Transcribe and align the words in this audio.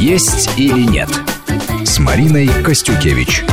«Есть 0.00 0.48
или 0.56 0.80
нет» 0.80 1.10
с 1.84 1.98
Мариной 1.98 2.48
Костюкевич. 2.64 3.44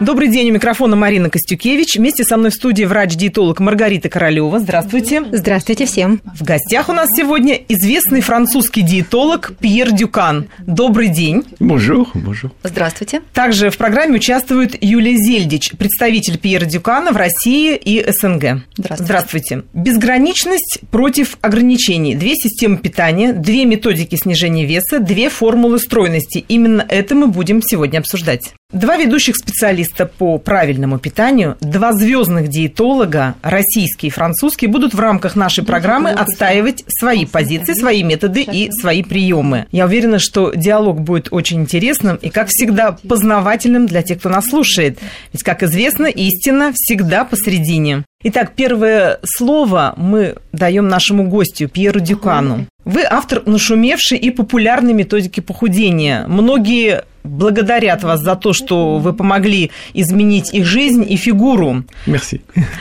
Добрый 0.00 0.28
день, 0.28 0.50
у 0.50 0.54
микрофона 0.54 0.94
Марина 0.94 1.28
Костюкевич. 1.28 1.96
Вместе 1.96 2.22
со 2.22 2.36
мной 2.36 2.50
в 2.50 2.54
студии 2.54 2.84
врач-диетолог 2.84 3.58
Маргарита 3.58 4.08
Королева. 4.08 4.60
Здравствуйте. 4.60 5.24
Здравствуйте 5.32 5.86
всем. 5.86 6.20
В 6.36 6.44
гостях 6.44 6.88
у 6.88 6.92
нас 6.92 7.08
сегодня 7.16 7.58
известный 7.68 8.20
французский 8.20 8.82
диетолог 8.82 9.54
Пьер 9.58 9.90
Дюкан. 9.90 10.46
Добрый 10.60 11.08
день. 11.08 11.42
Bonjour, 11.58 12.06
bonjour. 12.14 12.52
Здравствуйте. 12.62 13.22
Также 13.34 13.70
в 13.70 13.76
программе 13.76 14.14
участвует 14.14 14.80
Юлия 14.80 15.16
Зельдич, 15.16 15.72
представитель 15.76 16.38
Пьера 16.38 16.64
Дюкана 16.64 17.10
в 17.10 17.16
России 17.16 17.74
и 17.74 18.00
СНГ. 18.08 18.62
Здравствуйте. 18.76 19.04
Здравствуйте. 19.04 19.62
Безграничность 19.72 20.78
против 20.92 21.38
ограничений. 21.40 22.14
Две 22.14 22.36
системы 22.36 22.76
питания, 22.76 23.32
две 23.32 23.64
методики 23.64 24.14
снижения 24.14 24.64
веса, 24.64 25.00
две 25.00 25.28
формулы 25.28 25.80
стройности. 25.80 26.44
Именно 26.46 26.86
это 26.88 27.16
мы 27.16 27.26
будем 27.26 27.62
сегодня 27.62 27.98
обсуждать. 27.98 28.52
Два 28.70 28.98
ведущих 28.98 29.36
специалиста 29.36 30.04
по 30.04 30.36
правильному 30.36 30.98
питанию, 30.98 31.56
два 31.62 31.94
звездных 31.94 32.48
диетолога, 32.48 33.34
российский 33.40 34.08
и 34.08 34.10
французский, 34.10 34.66
будут 34.66 34.92
в 34.92 35.00
рамках 35.00 35.36
нашей 35.36 35.64
программы 35.64 36.10
отстаивать 36.10 36.84
свои 36.86 37.24
позиции, 37.24 37.72
свои 37.72 38.02
методы 38.02 38.42
и 38.42 38.70
свои 38.70 39.02
приемы. 39.02 39.66
Я 39.72 39.86
уверена, 39.86 40.18
что 40.18 40.52
диалог 40.54 41.00
будет 41.00 41.28
очень 41.30 41.62
интересным 41.62 42.16
и, 42.16 42.28
как 42.28 42.48
всегда, 42.48 42.92
познавательным 43.08 43.86
для 43.86 44.02
тех, 44.02 44.18
кто 44.18 44.28
нас 44.28 44.44
слушает. 44.44 44.98
Ведь, 45.32 45.42
как 45.42 45.62
известно, 45.62 46.04
истина 46.04 46.72
всегда 46.74 47.24
посередине. 47.24 48.04
Итак, 48.24 48.54
первое 48.56 49.20
слово 49.24 49.94
мы 49.96 50.34
даем 50.50 50.88
нашему 50.88 51.28
гостю 51.28 51.68
Пьеру 51.68 52.00
Дюкану. 52.00 52.66
Вы 52.84 53.04
автор 53.08 53.44
нашумевшей 53.46 54.18
и 54.18 54.30
популярной 54.30 54.92
методики 54.92 55.38
похудения. 55.38 56.26
Многие 56.26 57.04
благодарят 57.22 58.02
вас 58.02 58.20
за 58.20 58.34
то, 58.34 58.52
что 58.52 58.98
вы 58.98 59.12
помогли 59.12 59.70
изменить 59.94 60.52
их 60.52 60.64
жизнь 60.64 61.06
и 61.08 61.14
фигуру. 61.14 61.84
Merci. 62.06 62.40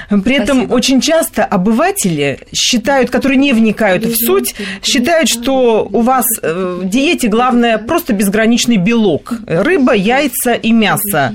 При 0.09 0.33
этом 0.33 0.57
Спасибо. 0.57 0.73
очень 0.73 1.01
часто 1.01 1.45
обыватели 1.45 2.39
считают, 2.51 3.11
которые 3.11 3.37
не 3.37 3.53
вникают 3.53 4.05
в 4.05 4.15
суть, 4.15 4.55
считают, 4.81 5.29
что 5.29 5.87
у 5.91 6.01
вас 6.01 6.25
э, 6.41 6.79
в 6.81 6.89
диете 6.89 7.27
главное 7.27 7.77
просто 7.77 8.13
безграничный 8.13 8.77
белок. 8.77 9.33
Рыба, 9.45 9.93
яйца 9.93 10.53
и 10.53 10.71
мясо. 10.71 11.31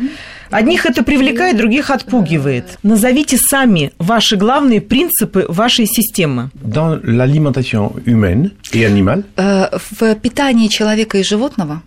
Одних 0.52 0.84
это 0.86 1.02
привлекает, 1.02 1.56
других 1.56 1.90
отпугивает. 1.90 2.78
Назовите 2.82 3.38
сами 3.38 3.92
ваши 3.98 4.36
главные 4.36 4.80
принципы 4.80 5.46
вашей 5.48 5.86
системы. 5.86 6.50
Э, 9.36 9.78
В 9.90 10.14
питании 10.16 10.68
человека 10.68 11.18
и 11.18 11.22
животного 11.22 11.82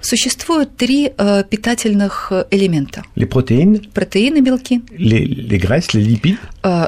существует 0.00 0.76
три 0.76 1.12
э, 1.16 1.44
питательных 1.48 2.28
э, 2.30 2.44
элемента. 2.50 3.02
Les 3.16 3.26
protéines, 3.26 3.80
Протеины, 3.92 4.40
белки, 4.40 4.82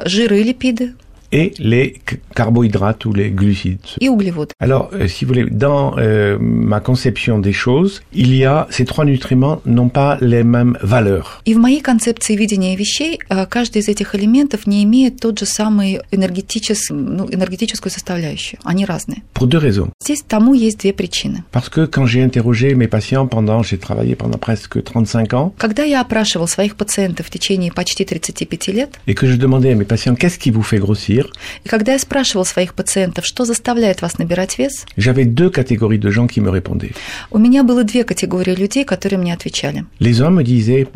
жиры 0.05 0.41
и 0.41 0.45
липиды 0.45 0.95
et 1.34 1.54
les 1.60 2.02
c- 2.10 2.18
carbohydrates 2.36 3.06
ou 3.06 3.14
les 3.14 3.30
glucides. 3.30 3.78
и 4.02 4.10
углеводы. 4.10 4.52
Alors, 4.60 4.90
euh, 4.94 5.08
si 5.08 5.26
vous 5.26 5.30
voulez, 5.34 5.46
dans 5.48 5.96
euh, 6.00 6.40
ma 6.40 6.80
conception 6.80 7.38
des 7.38 7.54
choses, 7.54 8.02
il 8.14 8.34
y 8.36 8.46
a 8.46 8.66
ces 8.72 8.84
trois 8.84 9.06
nutriments 9.06 9.62
n'ont 9.68 9.90
pas 9.90 10.18
les 10.22 10.44
mêmes 10.44 10.76
valeurs. 10.82 11.44
И 11.46 11.54
в 11.54 11.60
моей 11.60 11.82
концепции 11.82 12.36
видения 12.36 12.76
вещей 12.76 13.20
э, 13.30 13.46
каждый 13.46 13.84
из 13.84 13.88
этих 13.88 14.16
элементов 14.16 14.66
не 14.66 14.84
имеет 14.84 15.20
тот 15.20 15.38
же 15.38 15.46
самый 15.46 16.00
энергетичес- 16.12 16.90
ну, 16.92 17.28
энергетическую 17.32 17.92
составляющую. 17.92 18.60
Они 18.64 18.84
разные. 18.86 19.22
Pour 19.36 19.46
deux 19.48 19.60
raisons. 19.60 19.90
Здесь 20.02 20.24
тому 20.28 20.56
есть 20.56 20.80
две 20.80 20.94
причины. 20.94 21.44
Parce 21.52 21.70
que 21.70 21.86
quand 21.86 22.08
j'ai 22.08 22.24
interrogé 22.24 22.74
mes 22.74 22.88
patients 22.88 23.28
pendant, 23.28 23.62
j'ai 23.62 23.78
travaillé 23.78 24.16
pendant 24.16 24.40
presque 24.40 24.84
35 24.84 25.34
ans, 25.36 25.54
Когда 25.60 25.84
я 25.84 26.02
опрашивал 26.02 26.48
своих 26.48 26.76
пациентов 26.76 27.28
в 27.28 27.30
течение 27.30 27.72
почти 27.72 28.04
35 28.04 28.68
лет, 28.74 29.00
et 29.08 29.14
que 29.14 29.28
je 29.28 29.36
demandais 29.38 29.72
à 29.72 29.76
mes 29.76 29.86
patients 29.86 30.16
qu'est-ce 30.16 30.40
qui 30.40 30.50
vous 30.50 30.64
fait 30.64 30.80
grossir, 30.80 31.20
И 31.65 31.69
когда 31.69 31.93
я 31.93 31.99
спрашивал 31.99 32.45
своих 32.45 32.75
пациентов, 32.75 33.27
что 33.27 33.45
заставляет 33.45 34.03
вас 34.03 34.19
набирать 34.19 34.59
вес, 34.59 34.87
j'avais 34.97 35.25
deux 35.25 35.51
catégories 35.51 35.99
de 35.99 36.11
gens 36.11 36.27
qui 36.27 36.41
me 36.41 36.51
répondaient. 36.51 36.95
у 37.31 37.39
меня 37.39 37.63
было 37.63 37.85
две 37.85 38.05
категории 38.05 38.55
людей, 38.55 38.85
которые 38.85 39.19
мне 39.19 39.33
отвечали. 39.33 39.85
Les 40.01 40.21
hommes 40.21 40.37
me 40.37 40.43
disaient, 40.43 40.87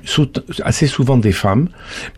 assez 0.62 0.86
souvent 0.86 1.16
des 1.16 1.32
femmes, 1.32 1.68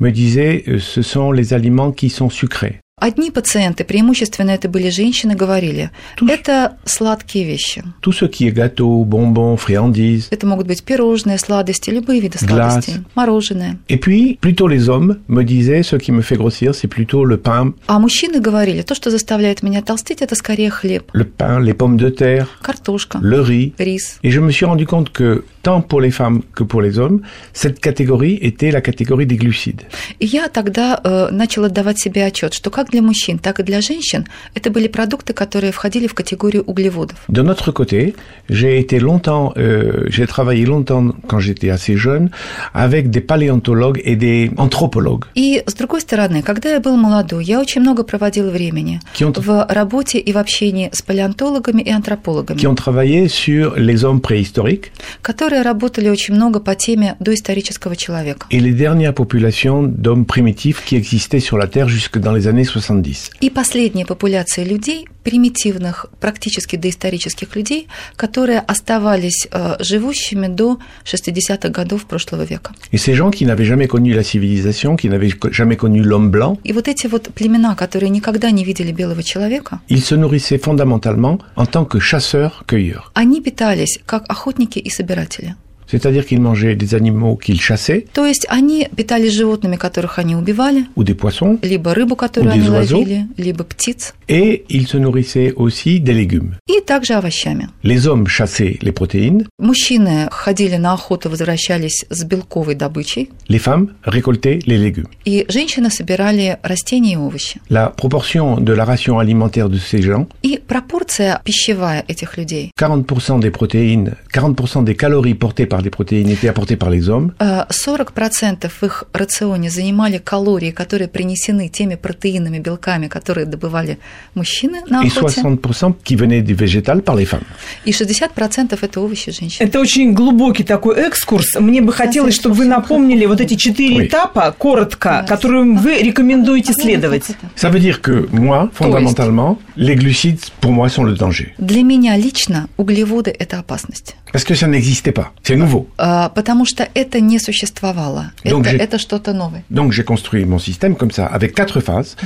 me 0.00 0.10
disaient 0.10 0.64
euh, 0.66 0.78
ce 0.78 1.02
sont 1.02 1.32
les 1.32 1.52
aliments 1.52 1.92
qui 1.92 2.10
sont 2.10 2.30
sucrés. 2.30 2.80
Одни 3.00 3.30
пациенты, 3.30 3.84
преимущественно 3.84 4.50
это 4.50 4.68
были 4.68 4.90
женщины, 4.90 5.34
говорили, 5.34 5.90
это 6.28 6.76
сладкие 6.84 7.44
вещи. 7.46 7.82
Tout 8.02 8.12
ce 8.12 8.26
qui 8.26 8.46
est 8.46 8.52
gâteau, 8.52 9.04
bonbons, 9.04 9.56
friandises. 9.56 10.28
Это 10.30 10.46
могут 10.46 10.66
быть 10.66 10.84
пирожные, 10.84 11.38
сладости, 11.38 11.90
любые 11.90 12.20
виды 12.20 12.38
сладостей, 12.38 12.96
мороженое. 13.14 13.78
Et 13.88 13.96
puis, 13.96 14.38
plutôt 14.40 14.68
les 14.68 14.88
hommes 14.88 15.18
me 15.28 15.42
disaient 15.44 15.82
ce 15.82 15.96
qui 15.96 16.12
me 16.12 16.20
fait 16.22 16.36
grossir, 16.36 16.74
c'est 16.74 16.88
plutôt 16.88 17.24
le 17.24 17.38
pain, 17.38 17.72
А 17.86 17.98
мужчины 17.98 18.40
говорили, 18.40 18.82
то, 18.82 18.94
что 18.94 19.10
заставляет 19.10 19.62
меня 19.62 19.80
толстеть, 19.82 20.20
это 20.20 20.34
скорее 20.34 20.70
хлеб, 20.70 21.10
le 21.14 21.24
pain, 21.24 21.58
les 21.60 21.72
pommes 21.74 21.96
de 21.96 22.10
terre, 22.10 22.46
картошка, 22.62 23.18
le 23.22 23.40
riz. 23.40 23.72
рис. 23.78 24.18
Et 24.22 24.30
je 24.30 24.40
me 24.40 24.50
suis 24.50 24.66
rendu 24.66 24.86
compte 24.86 25.10
que 25.10 25.44
tant 25.62 25.80
pour 25.80 26.00
les 26.00 26.10
femmes 26.10 26.42
que 26.54 26.64
pour 26.64 26.82
les 26.82 26.98
hommes, 26.98 27.22
cette 27.52 27.80
catégorie 27.80 28.38
était 28.42 28.70
la 28.70 28.80
catégorie 28.82 29.26
des 29.26 29.36
glucides. 29.36 29.82
И 30.18 30.26
я 30.26 30.48
тогда 30.48 31.00
э, 31.02 31.28
начала 31.30 31.66
отдавать 31.66 31.98
себе 31.98 32.24
отчет, 32.26 32.54
что 32.54 32.70
как 32.70 32.89
для 32.90 33.02
мужчин, 33.02 33.38
так 33.38 33.60
и 33.60 33.62
для 33.62 33.80
женщин 33.80 34.26
это 34.54 34.70
были 34.70 34.88
продукты, 34.88 35.32
которые 35.32 35.72
входили 35.72 36.06
в 36.06 36.14
категорию 36.14 36.62
углеводов. 36.64 37.16
De 37.28 37.42
notre 37.42 37.72
côté, 37.72 38.14
j'ai 38.48 38.78
été 38.78 38.98
longtemps, 38.98 39.52
euh, 39.56 40.06
j'ai 40.08 40.26
travaillé 40.26 40.66
longtemps 40.66 41.14
quand 41.26 41.40
j'étais 41.40 41.70
assez 41.70 41.96
jeune 41.96 42.30
avec 42.72 43.10
des 43.10 43.20
paléontologues 43.20 44.00
et 44.04 44.16
des 44.16 44.50
anthropologues 44.56 45.24
И 45.34 45.62
с 45.66 45.74
другой 45.74 46.00
стороны, 46.00 46.42
когда 46.42 46.70
я 46.70 46.80
был 46.80 46.96
молодой, 46.96 47.44
я 47.44 47.60
очень 47.60 47.80
много 47.80 48.02
проводила 48.02 48.50
времени 48.50 49.00
ont, 49.20 49.40
в 49.40 49.66
работе 49.68 50.18
и 50.18 50.32
в 50.32 50.38
общении 50.38 50.90
с 50.92 51.02
палеонтологами 51.02 51.82
и 51.82 51.90
антропологами, 51.90 52.58
qui 52.58 52.66
ont 52.66 52.74
travaillé 52.74 53.28
sur 53.28 53.74
les 53.76 54.04
hommes 54.04 54.20
préhistoriques 54.20 54.92
которые 55.22 55.62
работали 55.62 56.08
очень 56.08 56.34
много 56.34 56.60
по 56.60 56.74
теме 56.74 57.16
доисторического 57.20 57.96
человека. 57.96 58.46
et 58.50 58.60
les 58.60 58.72
dernières 58.72 59.14
populations 59.14 59.82
d'hommes 59.82 60.24
primitifs 60.24 60.84
qui 60.84 60.96
existaient 60.96 61.40
sur 61.40 61.56
la 61.56 61.66
Terre 61.66 61.88
jusque 61.88 62.18
dans 62.18 62.32
les 62.32 62.46
années 62.48 62.64
70. 62.80 63.32
И 63.40 63.50
последняя 63.50 64.04
популяция 64.06 64.64
людей, 64.64 65.06
примитивных, 65.24 66.06
практически 66.20 66.76
доисторических 66.76 67.54
людей, 67.56 67.88
которые 68.16 68.60
оставались 68.60 69.46
э, 69.50 69.76
живущими 69.80 70.46
до 70.48 70.78
60-х 71.04 71.68
годов 71.68 72.06
прошлого 72.06 72.44
века. 72.44 72.72
Et 72.92 72.98
ces 72.98 73.14
gens 73.14 73.30
qui 73.30 73.44
n'avaient 73.44 73.64
jamais 73.66 73.86
connu 73.86 74.12
la 74.14 74.22
civilisation, 74.22 74.96
qui 74.96 75.08
n'avaient 75.08 75.32
jamais 75.52 75.76
connu 75.76 76.02
l'homme 76.02 76.30
blanc, 76.30 76.58
И 76.64 76.72
вот 76.72 76.88
эти 76.88 77.06
вот 77.06 77.30
племена, 77.34 77.74
которые 77.76 78.10
никогда 78.10 78.50
не 78.50 78.64
видели 78.64 78.92
белого 78.92 79.22
человека, 79.22 79.80
ils 79.88 80.02
se 80.04 80.14
nourrissaient 80.14 80.58
fondamentalement 80.58 81.38
en 81.56 81.66
tant 81.66 81.84
que 81.84 81.98
chasseurs-cueilleurs. 82.00 83.10
они 83.14 83.40
питались 83.40 84.00
как 84.06 84.24
охотники 84.28 84.78
и 84.78 84.90
собиратели. 84.90 85.54
C'est-à-dire 85.89 86.25
qu'ils 86.25 86.41
mangeaient 86.41 86.75
des 86.75 86.95
animaux 86.95 87.35
qu'ils 87.35 87.61
chassaient 87.61 88.05
То 88.11 88.25
есть 88.25 88.47
они 88.49 88.87
питались 88.95 89.33
животными, 89.33 89.75
которых 89.75 90.17
они 90.17 90.35
убивали, 90.35 90.85
ou 90.95 91.03
des 91.03 91.13
poissons, 91.13 91.59
либо 91.61 91.93
рыбу, 91.93 92.15
которую 92.15 92.49
Ou 92.51 92.55
они 92.55 92.65
des 92.65 92.69
oiseaux. 92.71 92.97
ловили, 92.97 93.27
либо 93.37 93.63
птиц, 93.63 94.15
et 94.27 94.65
ils 94.67 94.87
se 94.87 94.97
nourrissaient 94.97 95.53
aussi 95.55 95.99
des 95.99 96.13
légumes. 96.13 96.55
и 96.67 96.81
также 96.81 97.13
овощами. 97.13 97.69
Les 97.83 98.07
hommes 98.07 98.25
chassaient 98.27 98.79
les 98.81 98.91
protéines, 98.91 99.45
Мужчины 99.59 100.27
ходили 100.31 100.75
на 100.77 100.93
охоту, 100.93 101.29
возвращались 101.29 102.03
с 102.09 102.23
белковой 102.23 102.73
добычей, 102.73 103.29
les 103.47 103.59
femmes 103.59 103.89
récoltaient 104.03 104.59
les 104.65 104.79
légumes. 104.79 105.05
и 105.23 105.45
женщины 105.49 105.91
собирали 105.91 106.57
растения 106.63 107.13
и 107.13 107.17
овощи. 107.17 107.61
La 107.69 107.91
proportion 107.91 108.59
de 108.59 108.73
la 108.73 108.85
ration 108.85 109.19
alimentaire 109.19 109.69
de 109.69 109.77
ces 109.77 110.01
gens, 110.01 110.27
И 110.41 110.59
пропорция 110.67 111.39
пищевая 111.43 112.03
этих 112.07 112.37
людей 112.37 112.71
40% 112.75 113.39
des 113.39 113.51
protéines, 113.51 114.15
40% 114.33 114.83
des 114.83 114.95
calories 114.95 115.35
portées 115.35 115.67
par 115.67 115.78
les 115.82 115.90
protéines 115.90 116.28
étaient 116.28 116.48
apportées 116.48 116.76
par 116.76 116.90
les 116.90 117.08
hommes, 117.08 117.32
э, 117.40 117.64
40% 117.70 118.68
в 118.68 118.82
их 118.84 119.04
рационе 119.12 119.70
занимали 119.70 120.18
калории, 120.18 120.70
которые 120.70 121.08
принесены 121.08 121.68
теми 121.68 121.96
протеинами, 121.96 122.58
белками, 122.58 123.08
которые 123.08 123.46
добывали 123.46 123.98
мужчины 124.34 124.80
на 124.88 125.00
охоте, 125.00 125.40
60% 125.40 125.94
qui 126.04 126.16
venaient 126.16 126.42
du 126.42 126.54
végétal 126.54 127.02
par 127.02 127.16
les 127.16 127.24
femmes. 127.26 127.44
и 127.84 127.92
60% 127.92 128.78
это 128.82 129.00
овощи 129.00 129.30
женщин. 129.32 129.66
Это 129.66 129.80
очень 129.80 130.12
глубокий 130.12 130.64
такой 130.64 130.96
экскурс. 130.96 131.56
Мне 131.58 131.80
бы 131.80 131.92
хотелось, 131.92 132.34
чтобы 132.34 132.54
вы 132.54 132.64
напомнили 132.66 133.26
вот 133.26 133.40
эти 133.40 133.54
четыре 133.54 134.06
этапа, 134.06 134.54
коротко, 134.56 135.24
которым 135.28 135.76
вы 135.76 135.98
рекомендуете 136.02 136.72
следовать. 136.72 137.24
Ça 137.56 137.70
veut 137.70 137.80
dire 137.80 138.00
que 138.00 138.28
moi, 138.32 138.70
fondamentalement, 138.74 139.58
Les 139.76 139.96
glucides, 139.96 140.44
pour 140.60 140.72
moi, 140.72 140.88
sont 140.90 141.04
le 141.04 141.14
danger. 141.14 141.54
Для 141.58 141.82
меня 141.82 142.16
лично 142.16 142.68
углеводы– 142.76 143.30
это 143.38 143.58
опасность. 143.58 144.14
Parce 144.32 144.44
que 144.44 144.54
ça 144.54 144.66
n'existait 144.66 145.12
pas. 145.12 145.32
C'est 145.42 145.56
nouveau. 145.56 145.69
А, 145.98 146.28
Потому 146.30 146.64
что 146.64 146.88
это 146.94 147.20
не 147.20 147.38
существовало. 147.38 148.32
Donc 148.44 148.66
это, 148.66 148.76
это 148.76 148.98
что-то 148.98 149.32
новое. 149.32 149.64
Donc 149.70 149.92
j'ai 149.92 150.04
construit 150.04 150.44
mon 150.44 150.58
système 150.58 150.96
comme 150.96 151.10
ça, 151.10 151.26
avec 151.26 151.54
quatre 151.54 151.80
phases. 151.80 152.16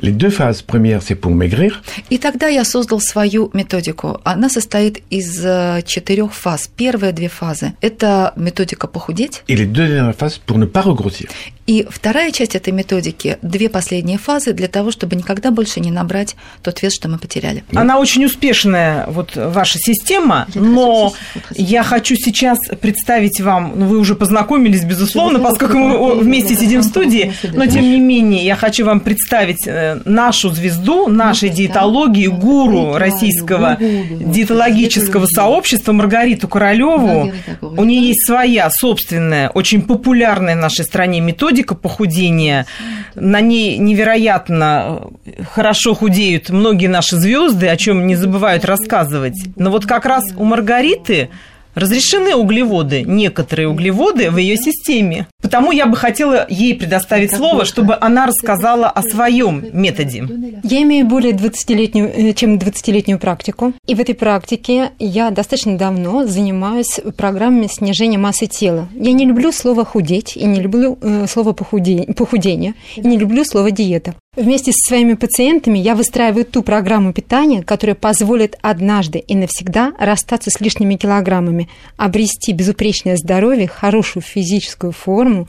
Les 0.00 0.12
deux 0.12 0.30
phases 0.30 0.62
premières, 0.62 1.02
c'est 1.02 1.14
pour 1.14 1.32
maigrir. 1.32 1.82
И 2.10 2.18
тогда 2.18 2.48
я 2.48 2.64
создал 2.64 3.00
свою 3.00 3.50
методику. 3.52 4.20
Она 4.24 4.48
состоит 4.48 5.02
из 5.10 5.44
э, 5.44 5.82
четырех 5.86 6.32
фаз. 6.34 6.70
Первые 6.76 7.12
две 7.12 7.28
фазы– 7.28 7.74
это 7.80 8.32
методика 8.36 8.86
похудеть. 8.86 9.42
Et 9.48 9.56
les 9.56 9.66
deux 9.66 9.86
dernières 9.86 10.14
phases 10.16 10.38
pour 10.38 10.58
ne 10.58 10.66
pas 10.66 10.82
regrossir. 10.82 11.28
И 11.70 11.86
вторая 11.88 12.32
часть 12.32 12.56
этой 12.56 12.72
методики– 12.72 13.38
две 13.42 13.68
последние 13.68 14.18
фазы 14.18 14.52
для 14.52 14.66
того, 14.66 14.90
чтобы 14.90 15.14
никогда 15.14 15.52
больше 15.52 15.78
не 15.78 15.92
набрать 15.92 16.34
тот 16.64 16.82
вес, 16.82 16.92
что 16.92 17.08
мы 17.08 17.16
потеряли. 17.16 17.62
Она 17.72 18.00
очень 18.00 18.24
успешная, 18.24 19.06
вот 19.06 19.36
ваша 19.36 19.78
система, 19.78 20.48
но 20.56 21.14
я 21.54 21.84
хочу 21.84 22.16
сейчас 22.16 22.58
представить 22.80 23.40
вам, 23.40 23.74
ну 23.76 23.86
вы 23.86 23.98
уже 23.98 24.16
познакомились, 24.16 24.82
безусловно, 24.82 25.38
поскольку 25.38 25.78
мы 25.78 26.14
вместе 26.16 26.56
сидим 26.56 26.80
в 26.80 26.84
студии, 26.84 27.34
но 27.52 27.66
тем 27.66 27.82
не 27.82 28.00
менее 28.00 28.44
я 28.44 28.56
хочу 28.56 28.84
вам 28.84 28.98
представить 28.98 29.64
э, 29.68 30.00
нашу 30.04 30.50
звезду, 30.50 31.06
нашей 31.06 31.50
диетологии, 31.50 32.26
гуру 32.26 32.96
российского 32.96 33.76
диетологического 33.78 35.26
сообщества 35.26 35.92
Маргариту 35.92 36.48
Королеву. 36.48 37.30
У 37.60 37.84
нее 37.84 38.08
есть 38.08 38.26
своя 38.26 38.68
собственная, 38.72 39.50
очень 39.50 39.82
популярная 39.82 40.56
в 40.56 40.58
нашей 40.58 40.84
стране 40.84 41.20
методика 41.20 41.59
похудения. 41.74 42.66
На 43.14 43.40
ней 43.40 43.78
невероятно 43.78 45.10
э, 45.24 45.42
хорошо 45.44 45.94
худеют 45.94 46.50
многие 46.50 46.86
наши 46.86 47.16
звезды, 47.16 47.68
о 47.68 47.76
чем 47.76 48.06
не 48.06 48.16
забывают 48.16 48.64
рассказывать. 48.64 49.36
Но 49.56 49.70
вот 49.70 49.86
как 49.86 50.06
раз 50.06 50.24
у 50.36 50.44
Маргариты 50.44 51.30
разрешены 51.74 52.34
углеводы, 52.34 53.02
некоторые 53.02 53.68
углеводы 53.68 54.30
в 54.30 54.36
ее 54.36 54.56
системе. 54.56 55.26
Потому 55.42 55.72
я 55.72 55.86
бы 55.86 55.96
хотела 55.96 56.46
ей 56.48 56.74
предоставить 56.74 57.34
слово, 57.34 57.64
чтобы 57.64 57.96
она 58.00 58.26
рассказала 58.26 58.88
о 58.88 59.02
своем 59.02 59.64
методе. 59.72 60.26
Я 60.62 60.82
имею 60.82 61.06
более 61.06 61.32
20-летнюю, 61.32 62.30
э, 62.30 62.32
чем 62.34 62.56
20-летнюю 62.56 63.18
практику. 63.18 63.72
И 63.86 63.94
в 63.94 64.00
этой 64.00 64.14
практике 64.14 64.90
я 64.98 65.30
достаточно 65.30 65.76
давно 65.76 66.26
занимаюсь 66.26 67.00
программами 67.16 67.68
снижения 67.70 68.18
массы 68.18 68.46
тела. 68.46 68.88
Я 68.94 69.12
не 69.12 69.24
люблю 69.24 69.52
слово 69.52 69.84
«худеть» 69.84 70.36
и 70.36 70.44
не 70.44 70.60
люблю 70.60 70.98
э, 71.00 71.26
слово 71.28 71.52
«похуде- 71.52 72.12
«похудение», 72.14 72.74
и 72.96 73.06
не 73.06 73.18
люблю 73.18 73.44
слово 73.44 73.70
«диета». 73.70 74.14
Вместе 74.36 74.70
со 74.70 74.78
своими 74.86 75.14
пациентами 75.14 75.76
я 75.76 75.96
выстраиваю 75.96 76.44
ту 76.44 76.62
программу 76.62 77.12
питания, 77.12 77.64
которая 77.64 77.96
позволит 77.96 78.56
однажды 78.62 79.18
и 79.18 79.34
навсегда 79.34 79.92
расстаться 79.98 80.50
с 80.50 80.60
лишними 80.60 80.94
килограммами, 80.94 81.68
обрести 81.96 82.52
безупречное 82.52 83.16
здоровье, 83.16 83.66
хорошую 83.66 84.22
физическую 84.22 84.92
форму 84.92 85.48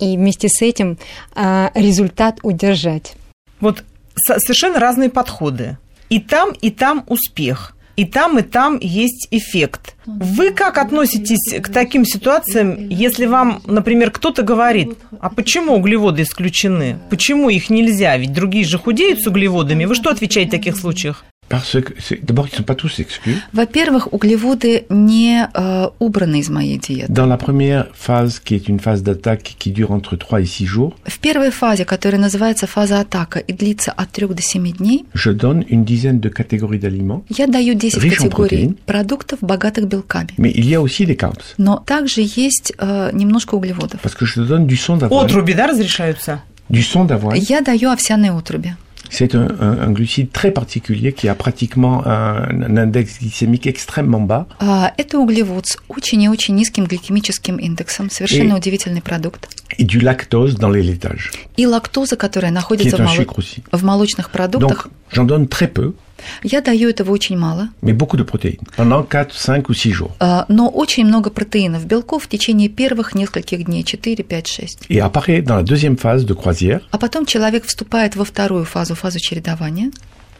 и 0.00 0.16
вместе 0.16 0.48
с 0.48 0.62
этим 0.62 0.98
а, 1.36 1.70
результат 1.74 2.40
удержать. 2.42 3.14
Вот 3.60 3.84
со- 4.16 4.40
совершенно 4.40 4.80
разные 4.80 5.10
подходы. 5.10 5.78
И 6.10 6.18
там, 6.18 6.50
и 6.60 6.72
там 6.72 7.04
успех. 7.06 7.76
И 7.98 8.04
там, 8.04 8.38
и 8.38 8.42
там 8.42 8.78
есть 8.80 9.26
эффект. 9.32 9.96
Вы 10.06 10.52
как 10.52 10.78
относитесь 10.78 11.60
к 11.60 11.68
таким 11.68 12.04
ситуациям, 12.04 12.88
если 12.88 13.26
вам, 13.26 13.60
например, 13.66 14.12
кто-то 14.12 14.42
говорит, 14.42 14.96
а 15.18 15.28
почему 15.28 15.74
углеводы 15.74 16.22
исключены? 16.22 17.00
Почему 17.10 17.50
их 17.50 17.70
нельзя? 17.70 18.16
Ведь 18.16 18.32
другие 18.32 18.64
же 18.64 18.78
худеют 18.78 19.20
с 19.20 19.26
углеводами. 19.26 19.84
Вы 19.84 19.96
что 19.96 20.10
отвечаете 20.10 20.48
в 20.48 20.52
таких 20.52 20.76
случаях? 20.76 21.24
Parce 21.48 21.80
que, 21.80 21.92
d'abord, 22.22 22.46
ils 22.46 22.52
ne 22.52 22.56
sont 22.58 22.62
pas 22.62 22.74
tous 22.74 22.98
exclus. 22.98 23.36
Во-первых, 23.52 24.12
углеводы 24.12 24.84
не 24.90 25.48
э, 25.54 25.88
убраны 25.98 26.40
из 26.40 26.50
моей 26.50 26.76
диеты. 26.78 27.10
Dans 27.10 27.26
la 27.26 27.38
première 27.38 27.86
phase, 27.94 28.38
qui 28.38 28.54
est 28.54 28.68
une 28.68 28.80
phase 28.80 29.02
d'attaque 29.02 29.56
qui 29.58 29.70
dure 29.70 29.90
entre 29.92 30.16
3 30.16 30.42
et 30.42 30.46
6 30.46 30.66
jours, 30.66 30.94
В 31.06 31.18
первой 31.20 31.50
фазе, 31.50 31.84
которая 31.84 32.20
называется 32.20 32.66
фаза 32.66 33.00
атака 33.00 33.38
и 33.38 33.52
длится 33.52 33.92
от 33.92 34.10
3 34.12 34.28
до 34.28 34.42
7 34.42 34.72
дней, 34.72 35.06
je 35.14 35.32
donne 35.32 35.64
une 35.68 35.84
dizaine 35.84 36.20
de 36.20 36.28
catégories 36.28 36.78
d'aliments. 36.78 37.22
я 37.30 37.46
даю 37.46 37.74
10 37.74 37.94
Riche 37.96 38.20
en 38.20 38.28
категорий 38.28 38.66
protéines. 38.66 38.74
продуктов, 38.86 39.38
богатых 39.40 39.86
белками. 39.88 40.28
Mais 40.36 40.52
il 40.54 40.68
y 40.68 40.74
a 40.74 40.82
aussi 40.82 41.06
des 41.06 41.16
carbs. 41.16 41.54
Но 41.56 41.82
также 41.86 42.20
есть 42.22 42.74
э, 42.78 43.10
немножко 43.14 43.54
углеводов. 43.54 44.00
Parce 44.02 44.14
que 44.14 44.26
je 44.26 44.42
donne 44.42 44.66
du 44.66 44.76
son 44.76 44.96
d'avoine. 44.98 45.24
Отруби, 45.24 45.54
да, 45.54 45.66
разрешаются? 45.66 46.40
Du 46.68 46.82
son 46.82 47.06
d'avoine. 47.06 47.36
Я 47.38 47.62
даю 47.62 47.90
овсяные 47.90 48.32
отруби. 48.32 48.74
C'est 49.10 49.34
un, 49.34 49.48
un- 49.60 49.78
un 49.86 49.90
glucide 49.90 50.30
très 50.32 50.50
particulier 50.50 51.12
qui 51.12 51.28
a 51.28 51.34
pratiquement 51.34 52.06
un, 52.06 52.48
un 52.62 52.76
index 52.76 53.18
glycémique 53.20 53.66
extrêmement 53.66 54.20
bas. 54.20 54.46
А, 54.60 54.92
Это 54.98 55.18
углевод 55.18 55.66
с 55.66 55.78
очень 55.88 56.22
и 56.22 56.28
очень 56.28 56.54
низким 56.54 56.84
гликемическим 56.84 57.56
индексом. 57.56 58.10
Совершенно 58.10 58.54
И- 58.54 58.56
удивительный 58.56 59.00
продукт. 59.02 59.48
et 59.78 59.84
du 59.84 60.00
lactose 60.00 60.56
dans 60.58 60.70
les 60.70 60.82
laitages, 60.82 61.30
И 61.56 61.66
лактоза, 61.66 62.16
которая 62.16 62.50
находится 62.52 62.96
в, 62.96 63.00
моло- 63.00 63.26
в 63.72 63.82
молочных 63.84 64.30
продуктах. 64.30 64.86
Donc, 64.86 64.90
j'en 65.12 65.24
donne 65.24 65.46
très 65.48 65.68
peu, 65.68 65.94
Я 66.42 66.60
даю 66.60 66.88
этого 66.90 67.10
очень 67.10 67.36
мало. 67.38 67.68
mais 67.82 67.92
beaucoup 67.92 68.16
de 68.16 68.24
protéines, 68.24 68.60
pendant 68.76 69.02
4, 69.02 69.32
5 69.34 69.68
ou 69.68 69.74
6 69.74 69.92
jours. 69.92 70.10
А, 70.20 70.44
Но 70.48 70.68
очень 70.68 71.04
много 71.06 71.30
протеинов, 71.30 71.84
белков 71.86 72.24
в 72.24 72.28
течение 72.28 72.68
первых 72.68 73.14
нескольких 73.14 73.64
дней, 73.64 73.84
4, 73.84 74.22
5, 74.24 74.46
6. 74.46 74.78
Et 74.88 75.00
apparaît 75.00 75.42
dans 75.42 75.56
la 75.56 75.62
deuxième 75.62 75.96
phase 75.96 76.24
de 76.24 76.34
croisière, 76.34 76.80
А 76.90 76.98
потом 76.98 77.26
человек 77.26 77.64
вступает 77.64 78.16
во 78.16 78.24
вторую 78.24 78.64
фазу, 78.64 78.94
фазу 78.94 79.18
чередования. 79.20 79.90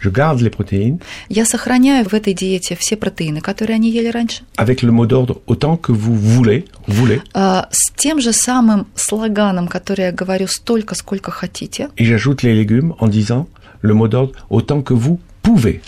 je 0.01 0.11
garde 0.11 0.41
les 0.41 0.51
protéines 0.51 1.01
Я 1.29 1.45
сохраняю 1.45 2.05
в 2.09 2.15
этой 2.15 2.33
диете 2.33 2.77
все 2.79 2.97
протеины, 2.97 3.41
которые 3.41 3.75
они 3.75 3.91
ели 3.91 4.07
раньше, 4.09 4.43
avec 4.57 4.83
le 4.83 4.93
mot 4.93 5.07
d'ordre 5.07 5.41
autant 5.49 5.77
que 5.77 5.91
vous 5.91 6.15
voulez, 6.15 6.67
voulez, 6.87 7.21
а, 7.35 7.69
с 7.73 7.91
тем 7.97 8.21
же 8.21 8.33
самым 8.33 8.87
слоганом, 8.95 9.67
который 9.67 10.03
я 10.07 10.13
говорю 10.13 10.47
столько, 10.47 10.95
сколько 10.95 11.33
хотите. 11.33 11.89
et 11.97 12.05
j'ajoute 12.05 12.43
les 12.43 12.55
légumes 12.55 12.95
en 13.01 13.09
disant 13.09 13.49
le 13.81 13.93
mot 13.95 14.07
d'ordre 14.07 14.35
autant 14.51 14.83
que 14.83 14.95
vous 14.95 15.19
pouvez. 15.49 15.81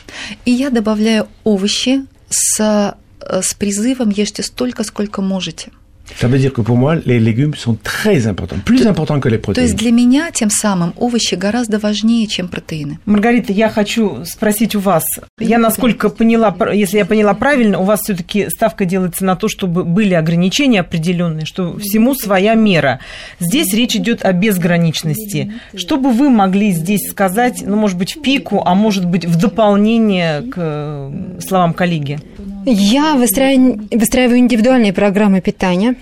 И 0.46 0.50
я 0.50 0.70
добавляю 0.70 1.28
овощи 1.44 2.06
с, 2.28 2.60
э, 2.60 3.42
с 3.42 3.54
призывом 3.54 4.10
ешьте 4.10 4.42
столько, 4.42 4.84
сколько 4.84 5.22
можете. 5.22 5.70
Ça 6.18 6.28
veut 6.28 6.38
dire 6.38 6.52
que 6.52 6.60
pour 6.60 6.76
moi, 6.76 6.96
les 7.04 7.18
légumes 7.18 7.54
sont 7.54 7.76
très 7.82 8.26
importants, 8.26 8.56
plus 8.64 8.86
importants 8.86 9.20
que 9.20 9.28
les 9.28 9.38
То 9.40 9.60
есть 9.60 9.74
protéines. 9.74 9.76
для 9.76 9.90
меня 9.92 10.30
тем 10.32 10.50
самым 10.50 10.92
овощи 10.96 11.34
гораздо 11.34 11.78
важнее, 11.78 12.26
чем 12.26 12.48
протеины. 12.48 12.98
Маргарита, 13.06 13.52
я 13.52 13.68
хочу 13.68 14.24
спросить 14.24 14.74
у 14.74 14.80
вас. 14.80 15.04
Я, 15.38 15.58
насколько 15.58 16.08
поняла, 16.10 16.54
если 16.72 16.98
я 16.98 17.06
поняла 17.06 17.34
правильно, 17.34 17.78
у 17.78 17.84
вас 17.84 18.00
все-таки 18.02 18.48
ставка 18.50 18.84
делается 18.84 19.24
на 19.24 19.36
то, 19.36 19.48
чтобы 19.48 19.84
были 19.84 20.14
ограничения 20.14 20.80
определенные, 20.80 21.46
что 21.46 21.78
всему 21.78 22.14
своя 22.14 22.54
мера. 22.54 23.00
Здесь 23.38 23.72
речь 23.74 23.96
идет 23.96 24.24
о 24.24 24.32
безграничности. 24.32 25.52
Что 25.74 25.96
бы 25.96 26.10
вы 26.12 26.28
могли 26.30 26.72
здесь 26.72 27.08
сказать, 27.10 27.62
ну, 27.64 27.76
может 27.76 27.96
быть, 27.96 28.16
в 28.16 28.22
пику, 28.22 28.62
а 28.64 28.74
может 28.74 29.04
быть, 29.06 29.24
в 29.24 29.36
дополнение 29.36 30.42
к 30.42 30.54
э, 30.56 31.38
словам 31.40 31.72
коллеги? 31.74 32.18
Я 32.66 33.14
выстраиваю, 33.14 33.88
выстраиваю 33.90 34.38
индивидуальные 34.38 34.92
программы 34.92 35.40
питания, 35.40 35.96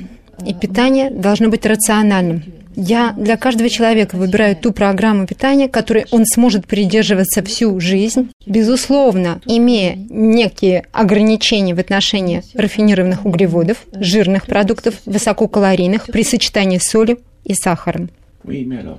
и 0.47 0.55
питание 0.55 1.11
должно 1.11 1.49
быть 1.49 1.67
рациональным. 1.67 2.43
Я 2.75 3.13
для 3.19 3.37
каждого 3.37 3.69
человека 3.69 4.17
выбираю 4.17 4.55
ту 4.55 4.73
программу 4.73 5.27
питания, 5.27 5.69
которой 5.69 6.07
он 6.13 6.25
сможет 6.27 6.67
придерживаться 6.67 7.43
всю 7.43 7.81
жизнь, 7.81 8.31
безусловно, 8.47 9.41
имея 9.47 9.97
некие 9.97 10.85
ограничения 10.93 11.75
в 11.75 11.81
отношении 11.81 12.45
рафинированных 12.55 13.27
углеводов, 13.27 13.79
жирных 13.93 14.47
продуктов, 14.47 14.95
высококалорийных 15.07 16.07
при 16.07 16.23
сочетании 16.23 16.79
с 16.79 16.89
солью 16.89 17.19
и 17.45 17.55
сахаром. 17.55 18.11
Oui, 18.45 18.65
mais 18.65 18.79
alors, 18.79 18.99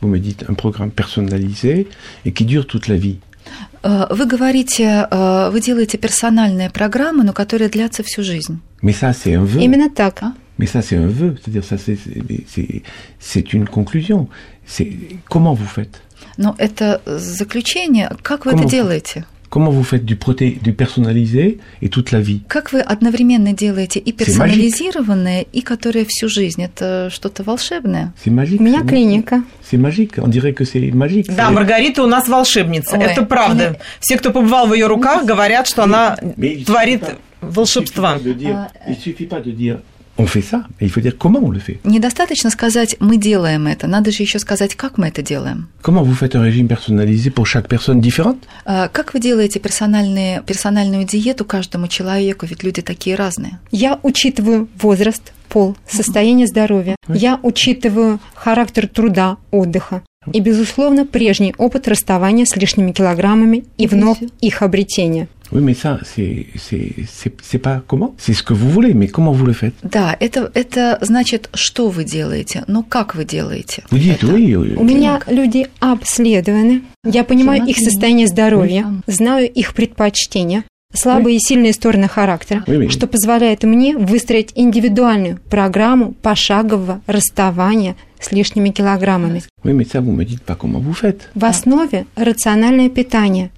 vous 0.00 0.08
me 0.08 0.18
dites 0.18 0.44
un 0.48 0.54
programme 0.54 0.90
personnalisé 0.90 1.88
et 2.24 2.32
qui 2.32 2.44
dure 2.44 2.66
toute 2.66 2.88
la 2.88 2.96
vie. 2.96 3.18
Э, 3.82 4.06
Вы 4.10 4.26
говорите, 4.26 5.06
э, 5.10 5.50
вы 5.50 5.60
делаете 5.60 5.98
персональные 5.98 6.70
программы, 6.70 7.24
но 7.24 7.32
которые 7.32 7.68
длятся 7.68 8.02
всю 8.02 8.22
жизнь. 8.22 8.60
Mais 8.82 8.92
ça, 8.92 9.12
c'est 9.12 9.34
un 9.34 9.44
vœu. 9.44 9.60
Именно 9.60 9.90
так. 9.90 10.22
Mais 10.58 10.66
ça, 10.66 10.82
c'est 10.82 10.96
un 10.96 11.06
vœu. 11.06 11.36
C'est-à-dire, 11.42 11.64
ça, 11.64 11.76
c'est, 11.78 13.52
une 13.52 13.66
conclusion. 13.66 14.28
Comment 15.28 15.54
vous 15.54 15.66
faites 15.66 16.00
Но 16.38 16.54
это 16.58 17.00
заключение, 17.06 18.10
как 18.22 18.44
вы 18.46 18.52
Кому? 18.52 18.62
это 18.62 18.70
делаете? 18.70 19.24
Comment 19.54 19.70
vous 19.70 19.84
faites 19.84 20.04
du, 20.04 20.16
proté, 20.16 20.58
du 20.60 20.72
personnalisé 20.72 21.58
et 21.80 21.88
toute 21.88 22.10
la 22.10 22.18
vie 22.20 22.40
Как 22.48 22.72
вы 22.72 22.80
одновременно 22.80 23.52
делаете 23.52 24.00
и 24.00 24.10
персонализированное, 24.10 25.42
и 25.52 25.60
которое 25.60 26.04
всю 26.08 26.28
жизнь? 26.28 26.60
Это 26.60 27.08
что-то 27.08 27.44
волшебное. 27.44 28.12
C'est 28.16 28.32
magique. 28.32 28.58
У 28.58 28.64
меня 28.64 28.80
c'est- 28.80 28.88
клиника. 28.88 29.44
C'est 29.62 29.76
magique. 29.78 30.18
On 30.18 30.26
dirait 30.26 30.54
que 30.54 30.64
c'est 30.64 30.80
magique. 30.92 31.28
Да, 31.28 31.50
C'est- 31.50 31.54
Маргарита 31.54 32.02
у 32.02 32.08
нас 32.08 32.26
волшебница. 32.28 32.96
Ой. 32.96 33.04
Это 33.04 33.22
правда. 33.24 33.78
Все, 34.00 34.16
кто 34.16 34.32
побывал 34.32 34.66
в 34.66 34.74
ее 34.74 34.88
руках, 34.88 35.24
говорят, 35.24 35.68
что 35.68 35.84
она 35.84 36.16
творит 36.66 37.04
волшебства. 37.40 38.18
Il 38.18 38.96
suffit 38.98 39.28
pas 39.28 39.40
de 39.40 39.52
dire, 39.52 39.78
on 40.16 40.26
fait 40.26 40.42
ça. 40.42 40.64
Et 40.80 40.84
il 40.84 40.90
faut 40.90 41.00
dire 41.00 41.16
comment 41.18 41.40
on 41.42 41.50
le 41.50 41.58
fait. 41.58 41.80
Недостаточно 41.84 42.50
сказать 42.50 42.96
«мы 43.00 43.16
делаем 43.16 43.66
это», 43.66 43.86
надо 43.86 44.10
же 44.10 44.22
еще 44.22 44.38
сказать, 44.38 44.74
как 44.74 44.98
мы 44.98 45.08
это 45.08 45.22
делаем. 45.22 45.68
Comment 45.82 46.04
vous 46.04 46.14
faites 46.14 46.34
un 46.34 46.42
régime 46.42 46.68
personnalisé 46.68 47.30
pour 47.30 47.46
chaque 47.46 47.68
personne 47.68 48.00
différente 48.00 48.38
А 48.64 48.88
Как 48.88 49.14
вы 49.14 49.20
делаете 49.20 49.58
персональные, 49.60 50.42
персональную 50.46 51.04
диету 51.04 51.44
каждому 51.44 51.88
человеку, 51.88 52.46
ведь 52.46 52.62
люди 52.62 52.82
такие 52.82 53.16
разные. 53.16 53.58
Я 53.70 53.98
учитываю 54.02 54.68
возраст, 54.80 55.32
пол, 55.48 55.76
состояние 55.88 56.46
здоровья. 56.46 56.96
Я 57.08 57.38
учитываю 57.42 58.20
характер 58.34 58.88
труда, 58.88 59.36
отдыха. 59.50 60.02
И, 60.32 60.40
безусловно, 60.40 61.04
прежний 61.04 61.54
опыт 61.58 61.86
расставания 61.86 62.46
с 62.46 62.56
лишними 62.56 62.92
килограммами 62.92 63.64
и 63.76 63.86
вновь 63.86 64.18
их 64.40 64.62
обретения. 64.62 65.28
Oui, 65.54 65.62
mais 65.62 65.74
ça, 65.74 66.00
c'est 66.04 66.46
c'est 66.56 66.92
c'est 67.08 67.32
c'est 67.42 67.58
pas 67.58 67.82
comment 67.86 68.14
C'est 68.18 68.34
ce 68.34 68.42
que 68.42 68.52
vous 68.52 68.68
voulez, 68.70 68.92
mais 68.92 69.06
comment 69.08 69.32
vous 69.32 69.46
le 69.46 69.52
faites 69.52 69.74
Да, 69.84 70.16
это, 70.18 70.50
это 70.54 70.98
значит, 71.00 71.48
что 71.54 71.88
вы 71.88 72.04
делаете, 72.04 72.64
но 72.66 72.82
как 72.82 73.14
вы 73.14 73.24
делаете. 73.24 73.84
Vous 73.90 73.98
dites 73.98 74.22
oui. 74.24 74.54
oui, 74.56 74.74
У 74.76 74.84
меня 74.84 75.20
люди 75.28 75.68
обследованы. 75.80 76.82
Я 77.04 77.22
понимаю 77.24 77.64
их 77.64 77.78
состояние 77.78 78.26
здоровья, 78.26 78.86
знаю 79.06 79.48
их 79.50 79.74
предпочтения, 79.74 80.64
слабые 80.92 81.36
и 81.36 81.40
сильные 81.40 81.72
стороны 81.72 82.08
характера, 82.08 82.64
что 82.88 83.06
позволяет 83.06 83.62
мне 83.64 83.96
выстроить 83.96 84.50
индивидуальную 84.54 85.38
программу 85.50 86.12
пошагового 86.12 87.00
расставания 87.06 87.96
с 88.20 88.32
лишними 88.32 88.70
килограммами. 88.70 89.42
Oui, 89.64 89.72
mais 89.72 89.84
ça, 89.84 90.00
vous 90.00 90.12
me 90.12 90.24
dites 90.24 90.42
pas 90.42 90.56
comment 90.56 90.80
vous 90.80 90.94
faites. 90.94 91.28
В 91.34 91.44
основе 91.44 92.06
рациональное 92.16 92.88
питание, 92.88 93.50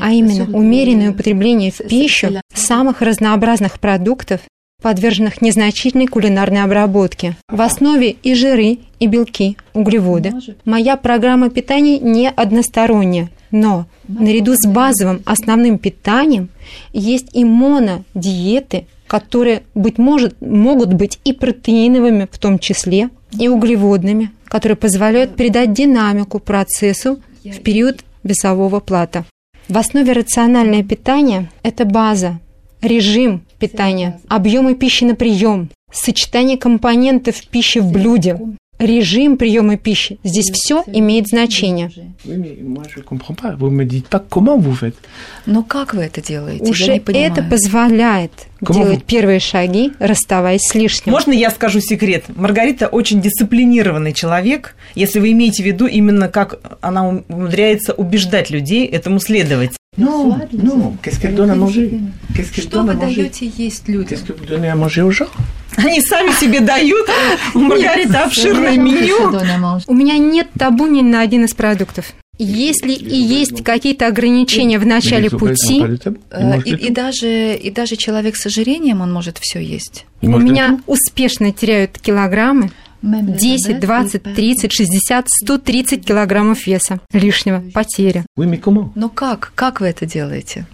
а 0.00 0.12
именно 0.12 0.44
умеренное 0.56 1.10
употребление 1.10 1.70
в 1.70 1.78
пищу 1.88 2.40
самых 2.54 3.02
разнообразных 3.02 3.80
продуктов, 3.80 4.40
подверженных 4.82 5.40
незначительной 5.40 6.06
кулинарной 6.06 6.62
обработке. 6.62 7.36
В 7.48 7.60
основе 7.60 8.10
и 8.10 8.34
жиры, 8.34 8.78
и 8.98 9.06
белки, 9.06 9.56
углеводы. 9.74 10.32
Моя 10.64 10.96
программа 10.96 11.50
питания 11.50 11.98
не 11.98 12.28
односторонняя, 12.28 13.30
но 13.50 13.86
наряду 14.08 14.54
с 14.54 14.66
базовым 14.66 15.22
основным 15.24 15.78
питанием 15.78 16.48
есть 16.92 17.28
и 17.32 17.44
монодиеты, 17.44 18.86
которые, 19.06 19.62
быть 19.74 19.98
может, 19.98 20.40
могут 20.40 20.94
быть 20.94 21.20
и 21.24 21.32
протеиновыми 21.32 22.28
в 22.30 22.38
том 22.38 22.58
числе, 22.58 23.10
и 23.38 23.48
углеводными, 23.48 24.30
которые 24.46 24.76
позволяют 24.76 25.36
передать 25.36 25.72
динамику 25.72 26.38
процессу 26.38 27.20
в 27.44 27.58
период 27.60 28.04
весового 28.22 28.80
плата. 28.80 29.24
В 29.68 29.78
основе 29.78 30.12
рациональное 30.12 30.82
питание– 30.82 31.50
это 31.62 31.84
база, 31.84 32.40
режим 32.82 33.44
питания, 33.58 34.20
объемы 34.28 34.74
пищи 34.74 35.04
на 35.04 35.14
прием, 35.14 35.70
сочетание 35.92 36.58
компонентов 36.58 37.46
пищи 37.48 37.78
в 37.78 37.90
блюде, 37.90 38.38
режим 38.82 39.36
приема 39.36 39.76
пищи. 39.76 40.18
Здесь 40.24 40.50
все 40.52 40.82
имеет 40.86 41.28
значение. 41.28 41.90
Vous 42.24 43.70
me 43.70 43.84
dites 43.84 44.08
pas 44.08 44.22
comment 44.28 44.58
vous 44.58 44.74
faites. 44.74 44.94
Но 45.46 45.62
как 45.62 45.94
вы 45.94 46.02
это 46.02 46.20
делаете? 46.20 46.64
Я 46.64 46.70
Уже 46.70 46.92
это 46.92 47.42
позволяет 47.42 48.32
Кому 48.64 48.80
делать 48.80 48.98
вы- 48.98 49.04
первые 49.06 49.40
шаги, 49.40 49.92
расставаясь 49.98 50.62
с 50.62 50.74
лишним. 50.74 51.12
Можно 51.12 51.32
я 51.32 51.50
скажу 51.50 51.80
секрет? 51.80 52.24
Маргарита 52.34 52.86
очень 52.88 53.20
дисциплинированный 53.20 54.12
человек, 54.12 54.74
если 54.94 55.18
вы 55.20 55.32
имеете 55.32 55.62
в 55.62 55.66
виду 55.66 55.86
именно 55.86 56.28
как 56.28 56.58
она 56.80 57.08
умудряется 57.28 57.92
убеждать 57.92 58.50
людей 58.50 58.86
этому 58.86 59.18
следовать. 59.20 59.72
Non, 59.98 60.38
non. 60.52 60.96
Qu'est-ce 61.02 61.20
qu'elle 61.20 61.34
donne 61.34 61.50
à 61.50 61.54
manger 61.54 62.00
Qu'est-ce 62.34 62.50
qu'elle 62.52 62.64
Что 62.64 62.76
donne 62.82 62.86
вы 62.86 62.92
à 62.92 62.94
manger 62.96 63.16
даете 63.24 63.52
есть 63.58 63.88
людям? 63.88 64.08
Qu'est-ce 64.08 64.24
que 64.24 64.32
vous 64.32 64.46
donnez 64.46 64.68
à 64.70 64.74
manger 64.74 65.02
aux 65.02 65.10
gens 65.10 65.28
Они 65.76 66.00
сами 66.00 66.32
себе 66.32 66.60
дают. 66.60 67.08
У 67.54 67.58
Маргариты 67.58 68.16
обширное 68.16 68.76
меню. 68.76 69.30
У 69.86 69.94
меня 69.94 70.18
нет 70.18 70.48
табу 70.58 70.86
ни 70.86 71.02
на 71.02 71.20
один 71.20 71.44
из 71.44 71.54
продуктов. 71.54 72.12
Если 72.38 72.92
и 72.92 73.14
есть 73.14 73.62
какие-то 73.62 74.06
ограничения 74.06 74.78
в 74.78 74.86
начале 74.86 75.30
пути, 75.30 75.82
Э, 76.30 76.60
И, 76.64 76.90
даже, 76.90 77.54
и 77.54 77.70
даже 77.70 77.96
человек 77.96 78.36
с 78.36 78.46
ожирением, 78.46 79.00
он 79.02 79.12
может 79.12 79.38
все 79.38 79.60
есть. 79.60 80.06
У 80.22 80.28
меня 80.38 80.80
успешно 80.86 81.52
теряют 81.52 81.98
килограммы. 81.98 82.70
10, 83.02 83.80
20, 83.80 84.22
30, 84.34 84.72
60, 84.72 85.26
130 85.28 86.04
килограммов 86.06 86.66
веса 86.66 87.00
лишнего, 87.12 87.62
потеря. 87.74 88.24
Но 88.94 89.08
как? 89.08 89.52
Как 89.56 89.80
вы 89.80 89.88
это 89.88 90.06
делаете? 90.06 90.66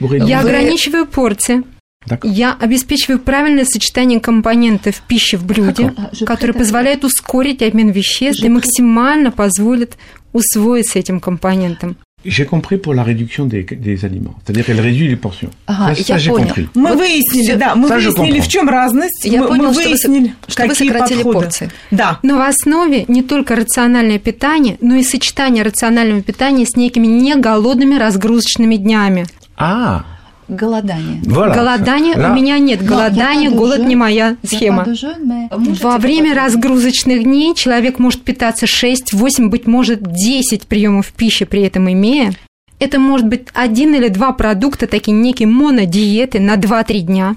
Vous 0.00 0.08
réduisez 0.08 0.28
Я 0.28 0.40
ограничиваю 0.40 1.06
порции. 1.06 1.62
D'accord. 2.06 2.30
Я 2.32 2.54
обеспечиваю 2.58 3.18
правильное 3.18 3.64
сочетание 3.64 4.20
компонентов 4.20 5.02
пищи 5.08 5.36
в 5.36 5.44
блюде, 5.44 5.92
которое 6.24 6.52
позволяет 6.52 7.04
ускорить 7.04 7.62
обмен 7.62 7.90
веществ 7.90 8.42
и 8.42 8.48
максимально 8.48 9.30
позволит 9.30 9.96
усвоиться 10.32 10.98
этим 10.98 11.20
компонентом. 11.20 11.96
J'ai 12.24 12.46
compris 12.46 12.78
pour 12.78 12.94
la 12.94 13.04
réduction 13.04 13.46
des, 13.46 13.62
des 13.62 14.04
aliments. 14.04 14.34
C'est-à-dire 14.42 14.66
qu'elle 14.66 14.80
réduit 14.80 15.06
les 15.06 15.14
portions. 15.16 15.50
Ага, 15.68 15.94
ça, 15.94 16.02
ça, 16.02 16.12
я 16.14 16.18
j'ai 16.18 16.30
понял. 16.30 16.48
compris. 16.48 16.68
Мы 16.74 16.88
Вот 16.90 16.98
выяснили, 16.98 17.54
да, 17.54 17.76
мы 17.76 17.88
Ça, 17.88 17.94
выяснили, 17.94 18.40
в 18.40 18.48
чем 18.48 18.68
разность. 18.68 19.24
Я 19.24 19.42
мы, 19.42 19.46
понял, 19.48 19.62
мы 19.66 19.72
что 19.72 19.82
вы 19.82 19.88
выяснили, 19.90 20.34
что 20.48 20.62
вы 20.64 20.68
какие 20.68 20.88
сократили 20.88 21.22
подходы. 21.22 21.38
порции. 21.44 21.70
Да. 21.92 22.18
Но 22.24 22.36
в 22.38 22.40
основе 22.40 23.04
не 23.06 23.22
только 23.22 23.54
рациональное 23.54 24.18
питание, 24.18 24.78
но 24.80 24.96
и 24.96 25.04
сочетание 25.04 25.62
рационального 25.62 26.20
питания 26.20 26.66
с 26.66 26.74
некими 26.74 27.06
неголодными 27.06 27.94
разгрузочными 27.94 28.74
днями. 28.76 29.26
Ah 29.56 30.02
Голодание. 30.48 31.20
Voilà. 31.24 31.54
Голодания 31.54 32.16
Là, 32.16 32.30
у 32.30 32.34
меня 32.34 32.58
нет. 32.58 32.82
Голодание, 32.82 33.50
голод 33.50 33.80
не 33.80 33.96
моя 33.96 34.36
схема. 34.42 34.86
Во 35.50 35.98
время 35.98 36.34
разгрузочных 36.34 37.24
дней 37.24 37.54
человек 37.54 37.98
может 37.98 38.22
питаться 38.22 38.66
6, 38.66 39.12
8, 39.12 39.50
быть 39.50 39.66
может 39.66 40.00
10 40.02 40.66
приемов 40.66 41.12
пищи 41.12 41.44
при 41.44 41.62
этом 41.62 41.90
имея. 41.92 42.32
Это 42.78 43.00
может 43.00 43.26
быть 43.26 43.48
один 43.54 43.94
или 43.94 44.08
два 44.08 44.32
продукта, 44.32 44.86
такие 44.86 45.16
некие 45.16 45.48
монодиеты 45.48 46.38
на 46.38 46.54
2-3 46.54 47.00
дня. 47.00 47.36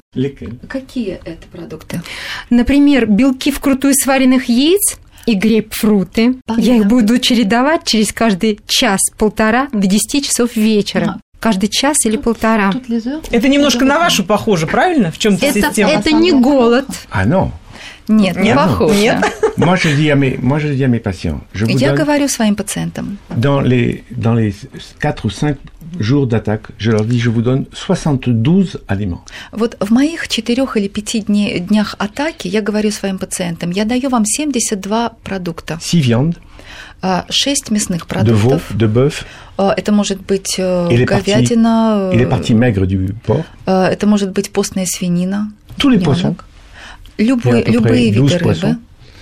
Какие 0.68 1.20
это 1.26 1.48
продукты? 1.52 2.02
Например, 2.50 3.08
белки 3.08 3.52
вкрутую 3.52 3.96
сваренных 3.96 4.50
яиц 4.50 5.00
и 5.26 5.34
грейпфруты. 5.34 6.36
Я 6.58 6.78
их 6.78 6.86
буду 6.86 7.18
чередовать 7.20 7.86
через 7.86 8.14
каждый 8.14 8.60
час-полтора 8.68 9.68
до 9.72 9.88
10 9.88 10.26
часов 10.26 10.56
вечера. 10.56 11.20
Каждый 11.42 11.68
час 11.70 12.06
или 12.06 12.18
полтора. 12.18 12.72
Это 13.32 13.48
немножко 13.50 13.84
на 13.84 13.98
вашу 14.00 14.24
похоже, 14.24 14.68
правильно? 14.68 15.12
В 15.12 15.18
чем-то 15.18 15.46
Это, 15.48 15.60
система. 15.62 15.92
это 15.92 16.12
не 16.14 16.32
голод. 16.32 16.86
Ah 17.12 17.26
non. 17.26 17.50
Нет, 18.08 18.36
не 18.36 18.44
Нет, 18.50 18.56
похоже. 18.58 18.94
нет. 19.00 19.18
moi, 19.58 19.76
je 19.76 19.90
dis 19.96 20.10
à 20.12 20.16
mes, 20.16 20.38
moi, 20.38 20.60
je 20.60 20.68
dis 20.68 20.84
à 20.84 20.88
mes 20.88 21.00
patients, 21.00 21.40
je 21.54 21.66
vous 21.66 21.72
Я 21.80 21.90
donne 21.90 21.98
говорю 21.98 22.28
своим 22.28 22.56
пациентам, 22.56 23.18
dans 23.36 23.60
les 23.62 24.04
dans 24.12 24.34
les 24.36 24.54
4 25.00 25.26
ou 25.26 25.30
5 25.30 25.58
jours 26.00 26.28
d'attaque, 26.28 26.64
je 26.78 26.92
leur 26.92 27.06
dis, 27.06 27.20
je 27.20 27.30
vous 27.30 27.42
donne 27.42 27.66
72 27.74 28.78
aliments. 28.88 29.24
вот 29.52 29.78
в 29.80 29.92
моих 29.92 30.28
четырех 30.28 30.78
или 30.78 30.88
пяти 30.90 31.20
дне- 31.22 31.60
днях 31.60 31.96
атаки 32.00 32.48
я 32.48 32.62
говорю 32.62 32.92
своим 32.92 33.18
пациентам, 33.18 33.72
я 33.72 33.86
даю 33.86 34.10
вам 34.10 34.26
72 34.26 35.12
продукта, 35.24 35.80
6 35.82 36.02
viandes, 36.06 36.36
6 37.30 37.72
мясных 37.72 38.06
de 38.08 38.32
veau, 38.34 38.50
продуктов. 38.50 38.62
de 38.78 38.88
bœuf 38.88 39.26
А, 39.58 39.74
Это 39.78 39.92
может 39.92 40.22
быть 40.26 40.56
э, 40.58 40.88
parties- 40.90 41.06
говядина, 41.06 42.10
et 42.14 42.18
les 42.18 42.26
parties 42.26 42.56
maigres 42.56 42.86
du 42.88 43.14
porc. 43.26 43.44
э, 43.68 43.86
это 43.92 44.08
может 44.08 44.32
быть 44.32 44.52
постная 44.52 44.86
свинина, 44.86 45.52
Tous 45.78 45.90
les 45.90 46.00
poissons, 46.00 46.36
любые, 47.18 47.64
Il 47.68 47.74
любые 47.74 48.12
près 48.12 48.16
12 48.16 48.34
виды 48.34 48.38
рыбы, 48.50 48.78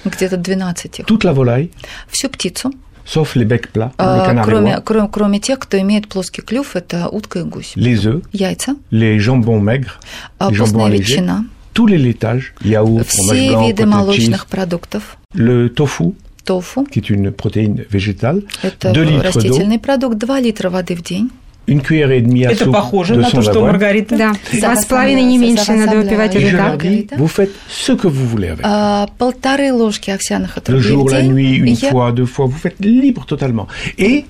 где-то 0.06 0.38
12 0.38 1.00
их, 1.00 1.06
toute 1.06 1.24
la 1.24 1.34
volaille, 1.34 1.72
всю 2.10 2.30
птицу, 2.30 2.72
sauf 3.06 3.36
les 3.36 3.46
becs 3.46 3.68
plats, 3.74 3.92
les 3.98 4.06
а, 4.06 4.44
кроме, 4.46 4.80
кроме, 4.82 5.10
кроме 5.10 5.40
тех, 5.40 5.60
кто 5.60 5.78
имеет 5.80 6.08
плоский 6.08 6.42
клюв, 6.42 6.76
это 6.76 7.10
утка 7.10 7.40
и 7.40 7.44
гусь. 7.44 7.74
les 7.76 8.06
œufs, 8.06 8.22
Яйца, 8.32 8.76
les 8.92 9.20
jambons 9.20 9.60
maigres, 9.60 10.00
а, 10.38 10.50
les 10.50 10.56
jambons 10.56 10.80
постная 10.80 10.86
allégés, 10.86 11.16
ветчина, 11.16 11.46
tous 11.74 11.88
les 11.88 11.98
laitages, 11.98 12.54
yaourt, 12.62 13.08
все 13.08 13.58
виды 13.68 13.86
молочных 13.86 14.46
продуктов, 14.48 15.18
le 15.34 15.70
tofu, 15.70 16.14
тофу, 16.50 16.86
qui 16.92 17.00
est 17.00 17.10
une 17.18 17.32
protéine 17.32 17.78
végétale, 17.96 18.40
это 18.64 18.92
2 18.92 19.04
litres 19.04 19.22
d'eau, 19.24 19.28
растительный 19.30 19.80
продукт, 19.80 20.18
2 20.18 20.40
литра 20.42 20.70
воды 20.70 20.96
в 20.96 21.04
день. 21.04 21.30
une 21.68 21.82
cuillère 21.82 22.12
et 22.12 22.22
demie 22.22 22.46
à 22.46 22.52
Это 22.52 22.64
soupe 22.66 22.74
похоже 22.74 23.14
de 23.16 23.22
на 23.22 23.30
то, 23.30 23.38
son 23.38 23.44
что. 23.44 23.62
Маргарита. 23.62 24.18
Да, 24.18 24.32
два 24.60 24.76
с 24.76 24.86
половиной 24.86 25.24
не 25.24 25.38
меньше 25.38 25.72
надо 25.74 25.98
выпивать 25.98 26.34
leur 26.36 26.58
так. 26.58 27.20
vous 27.20 27.28
faites 27.28 27.52
ce 27.70 27.92
que 27.96 28.08
vous 28.08 28.26
voulez 28.28 28.50
avec. 28.50 28.62
А, 28.64 29.08
полторы 29.20 29.72
ложки 29.72 30.10
овсяных 30.10 30.56
Le 30.56 30.60
отрубей 30.62 30.82
jour, 30.82 31.08
в 31.08 31.12
la 31.14 31.22
nuit, 31.22 31.54
une 31.58 31.76
Я- 31.76 31.92
fois, 31.92 32.12
deux 32.12 32.26
fois, 32.26 32.46
vous 32.48 32.58
faites 32.58 32.80
libre 32.80 33.24
totalement. 33.28 33.68
Et 34.00 34.26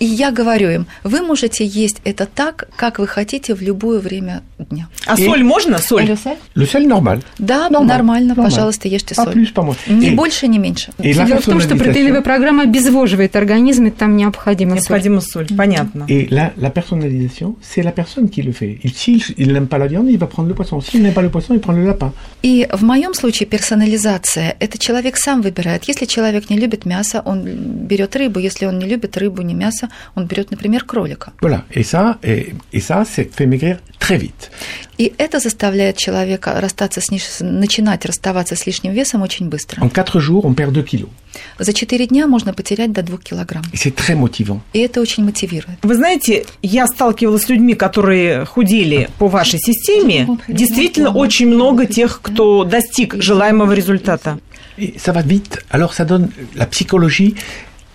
И 0.00 0.06
я 0.06 0.32
говорю 0.32 0.70
им, 0.70 0.86
вы 1.04 1.22
можете 1.22 1.64
есть 1.64 1.98
это 2.04 2.26
так, 2.26 2.68
как 2.76 2.98
вы 2.98 3.06
хотите 3.06 3.54
в 3.54 3.62
любое 3.62 4.00
время 4.00 4.42
дня. 4.58 4.88
А 5.06 5.14
И- 5.18 5.24
соль 5.24 5.44
можно? 5.44 5.78
Соль? 5.78 6.04
Le 6.04 6.64
sel 6.66 6.86
normal. 6.86 7.22
Да, 7.38 7.68
Нормально, 7.70 7.86
нормально, 7.88 8.28
нормально. 8.28 8.50
пожалуйста, 8.50 8.88
ешьте 8.88 9.14
соль. 9.14 9.32
plus, 9.32 9.52
pas 9.54 9.64
moins. 9.64 9.76
Ни 9.86 10.08
Et- 10.10 10.14
больше, 10.16 10.48
ни 10.48 10.58
меньше. 10.58 10.90
Et 10.98 11.12
la 11.12 11.24
Дело 11.26 11.40
в 11.40 11.44
том, 11.44 11.60
что 11.60 11.76
протеиновая 11.76 12.22
программа 12.22 12.64
обезвоживает 12.64 13.36
организм, 13.36 13.86
и 13.86 13.90
там 13.90 14.16
необходимо 14.16 14.72
соль. 14.72 14.78
Необходима 14.80 15.20
соль, 15.20 15.46
понятно. 15.56 16.04
Et 16.08 16.28
la, 16.28 16.52
la 16.56 16.70
personnalisation, 16.70 17.56
c'est 17.62 17.82
la 17.82 17.92
personne 17.92 18.28
qui 18.28 18.42
le 18.42 18.52
fait. 18.52 18.78
Il- 18.82 18.92
S'il 18.94 19.22
il 19.36 19.52
n'aime 19.52 19.68
pas 19.68 19.78
la 19.78 19.86
viande, 19.86 20.08
il 20.10 20.18
va 20.18 20.26
prendre 20.26 20.48
le 20.48 20.54
poisson. 20.54 20.80
S'il 20.80 21.02
n'aime 21.02 21.14
pas 21.14 21.22
le 21.22 21.30
poisson, 21.30 21.54
il 21.54 21.60
prend 21.60 21.72
le 21.72 21.84
lapin. 21.84 22.12
И 22.42 22.66
в 22.72 22.82
моем 22.82 23.14
случае 23.14 23.46
персонализация– 23.46 24.56
это 24.60 24.78
человек 24.78 25.16
сам 25.16 25.40
выбирает. 25.42 25.84
Если 25.84 26.06
человек 26.06 26.50
не 26.50 26.58
любит 26.58 26.84
мясо, 26.84 27.22
он 27.24 27.44
берет 27.86 28.16
рыбу. 28.16 28.38
Если 28.40 28.66
он 28.66 28.78
не 28.78 28.86
любит 28.86 29.16
рыбу, 29.16 29.42
не 29.42 29.54
мясо, 29.54 29.83
он 30.14 30.26
берет, 30.26 30.50
например, 30.50 30.84
кролика. 30.84 31.32
Voilà. 31.40 31.64
Et 31.70 31.82
ça, 31.82 32.18
et, 32.22 32.54
et 32.72 32.80
ça, 32.80 33.04
c'est 33.04 33.30
fait 33.34 33.46
maigrir 33.46 33.78
très 33.98 34.18
vite. 34.18 34.50
И 34.96 35.12
это 35.18 35.40
заставляет 35.40 35.96
человека 35.96 36.60
расстаться 36.60 37.00
с 37.00 37.40
начинать 37.40 38.04
расставаться 38.04 38.54
с 38.54 38.64
лишним 38.66 38.92
весом 38.92 39.22
очень 39.22 39.48
быстро. 39.48 39.80
En 39.80 39.90
4 39.90 40.20
jours, 40.20 40.44
on 40.44 40.54
perd 40.54 40.72
2 40.72 40.82
kilos. 40.84 41.08
За 41.58 41.72
4 41.72 42.06
дня 42.06 42.28
можно 42.28 42.54
потерять 42.54 42.92
до 42.92 43.02
2 43.02 43.18
килограмм. 43.18 43.64
C'est 43.72 43.94
très 43.94 44.14
motivant. 44.14 44.60
И 44.72 44.78
это 44.78 45.00
очень 45.00 45.24
мотивирует. 45.24 45.78
Вы 45.82 45.94
знаете, 45.96 46.46
я 46.62 46.86
сталкивалась 46.86 47.42
с 47.42 47.48
людьми, 47.48 47.74
которые 47.74 48.44
худели 48.44 49.08
по 49.18 49.26
вашей 49.26 49.58
системе. 49.58 50.28
Действительно, 50.46 51.10
очень 51.10 51.48
много 51.48 51.86
тех, 51.86 52.20
кто 52.22 52.62
достиг 52.64 53.20
желаемого 53.20 53.72
результата. 53.72 54.38
Et 54.76 54.98
ça 54.98 55.12
va 55.12 55.22
vite. 55.22 55.64
Alors 55.70 55.94
ça 55.94 56.04
donne 56.04 56.30
la 56.54 56.66
psychologie. 56.66 57.36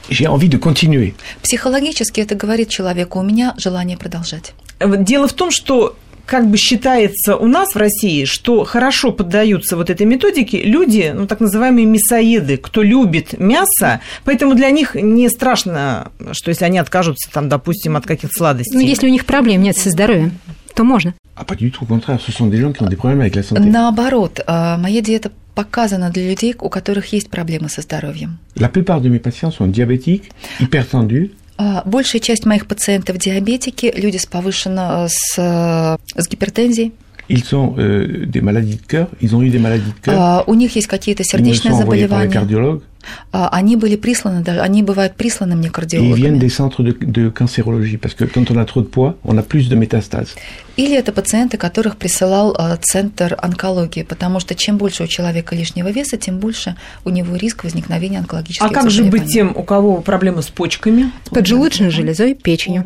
J'ai 0.10 0.28
envie 0.28 0.50
de 0.50 0.58
continuer. 0.58 1.14
Психологически 1.44 2.22
это 2.22 2.36
говорит 2.36 2.70
человеку, 2.70 3.20
у 3.20 3.24
меня 3.24 3.54
желание 3.58 3.98
продолжать. 3.98 4.54
Дело 4.80 5.28
в 5.28 5.34
том, 5.34 5.52
что 5.52 5.96
как 6.26 6.48
бы 6.48 6.58
считается 6.58 7.36
у 7.36 7.48
нас 7.48 7.74
в 7.74 7.78
России, 7.78 8.26
что 8.26 8.64
хорошо 8.64 9.12
поддаются 9.12 9.76
вот 9.76 9.90
этой 9.90 10.06
методике 10.06 10.62
люди, 10.62 11.12
ну, 11.16 11.26
так 11.26 11.40
называемые 11.40 11.88
мясоеды, 11.88 12.58
кто 12.58 12.84
любит 12.84 13.40
мясо, 13.40 14.00
поэтому 14.26 14.54
для 14.54 14.70
них 14.70 14.94
не 14.94 15.28
страшно, 15.30 16.12
что 16.34 16.50
если 16.50 16.66
они 16.66 16.78
откажутся, 16.78 17.32
там, 17.32 17.50
допустим, 17.50 17.96
от 17.98 18.06
каких-то 18.06 18.36
сладостей. 18.38 18.76
Ну, 18.78 18.82
если 18.82 19.08
у 19.08 19.12
них 19.12 19.26
проблем 19.26 19.64
нет 19.64 19.76
со 19.76 19.90
здоровьем, 19.90 20.38
то 20.76 20.84
можно. 20.84 21.16
Ah, 21.36 21.46
pas 21.46 21.56
du 21.56 21.72
tout. 21.72 21.84
Au 21.84 21.88
contraire, 21.88 22.20
ce 22.20 22.32
sont 22.32 22.48
des 22.48 22.58
gens 22.58 22.74
qui 22.74 22.84
ont 22.84 22.90
des 22.90 22.98
problèmes 22.98 23.22
avec 23.22 23.36
la 23.36 23.44
santé. 23.44 23.62
Наоборот, 23.62 24.40
э, 24.46 24.78
моя 24.78 25.02
диета 25.02 25.32
показана 25.64 26.10
для 26.10 26.24
людей, 26.30 26.56
у 26.60 26.70
которых 26.70 27.12
есть 27.14 27.30
проблемы 27.30 27.68
со 27.70 27.82
здоровьем. 27.82 28.38
La 28.56 28.70
plupart 28.70 29.02
de 29.02 29.10
mes 29.10 29.20
patients 29.20 29.52
sont 29.58 29.68
diabétiques, 29.68 30.30
hypertendus, 30.60 31.32
А, 31.62 31.82
Большая 31.86 32.22
часть 32.22 32.46
моих 32.46 32.68
пациентов 32.68 33.18
диабетики, 33.18 33.92
люди 34.04 34.16
с 34.16 34.26
повышенной, 34.26 35.10
с, 35.10 35.38
э, 35.38 35.98
с 36.22 36.28
гипертензией. 36.30 36.94
ils 37.28 37.44
ont 37.54 37.76
euh, 37.78 38.26
des 38.26 38.42
maladies 38.42 38.78
de 38.78 38.86
cœur, 38.88 39.08
ils 39.22 39.36
ont 39.36 39.42
eu 39.44 39.50
des 39.50 39.60
maladies 39.60 39.92
de 39.98 40.00
cœur, 40.06 40.16
А, 40.18 40.44
У 40.48 40.54
них 40.56 40.74
есть 40.78 40.88
какие-то 40.88 41.22
ils 41.24 41.26
me 41.26 41.30
сердечные 41.54 41.74
sont 41.74 41.82
envoyés 41.84 42.08
par 42.08 42.20
les 42.22 42.30
заболевания. 42.30 42.34
cardiologues, 42.34 42.82
А, 42.82 42.89
Они 43.32 43.76
были 43.76 43.96
присланы, 43.96 44.42
даже- 44.44 44.62
они 44.62 44.84
бывают 44.84 45.16
присланы 45.16 45.56
мне 45.56 45.68
et 45.68 45.72
ils 45.72 45.72
viennent 45.72 46.40
кардиологами. 46.40 46.40
des 46.40 46.50
centres 46.50 46.84
de, 46.84 46.92
de 47.00 47.30
cancérologie, 47.30 47.98
parce 47.98 48.14
que 48.14 48.26
quand 48.26 48.50
on 48.52 48.58
a 48.58 48.66
trop 48.66 48.82
de 48.82 48.88
poids, 48.88 49.16
on 49.24 49.38
a 49.38 49.44
plus 49.44 49.70
de 49.70 49.76
métastases. 49.76 50.36
Или 50.78 50.96
это 50.96 51.12
пациенты, 51.12 51.58
которых 51.58 51.98
присылал 51.98 52.56
э, 52.58 52.78
центр 52.82 53.36
онкологии, 53.38 54.04
потому 54.04 54.40
что 54.40 54.56
чем 54.56 54.78
больше 54.78 55.04
у 55.04 55.08
человека 55.08 55.54
лишнего 55.56 55.90
веса, 55.90 56.18
тем 56.18 56.40
больше 56.40 56.76
у 57.04 57.10
него 57.10 57.36
риск 57.36 57.64
возникновения 57.66 58.20
онкологических 58.20 58.66
А 58.66 58.70
как 58.70 58.90
же 58.90 59.04
быть 59.04 59.26
тем, 59.28 59.54
у 59.56 59.64
кого 59.64 59.98
проблемы 60.02 60.42
с 60.42 60.48
почками? 60.48 61.12
Поджелудочной 61.32 61.90
железой, 61.90 62.34
печенью. 62.34 62.86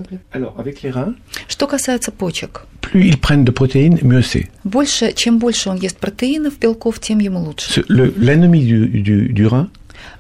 Что 1.48 1.68
касается 1.68 2.12
почек, 2.12 2.66
plus 2.82 3.04
ils 3.06 3.18
prennent 3.20 3.44
de 3.46 3.52
protéines, 3.52 4.00
mieux 4.02 4.22
c'est. 4.24 4.48
больше, 4.64 5.14
чем 5.14 5.38
больше 5.40 5.70
он 5.70 5.78
ест 5.78 5.98
протеинов, 5.98 6.58
белков, 6.60 7.00
тем 7.00 7.20
ему 7.20 7.40
лучше. 7.40 7.84
L'ennemi 7.90 8.62
du, 8.66 8.88
du, 8.88 9.30
du 9.30 9.48
rein, 9.48 9.68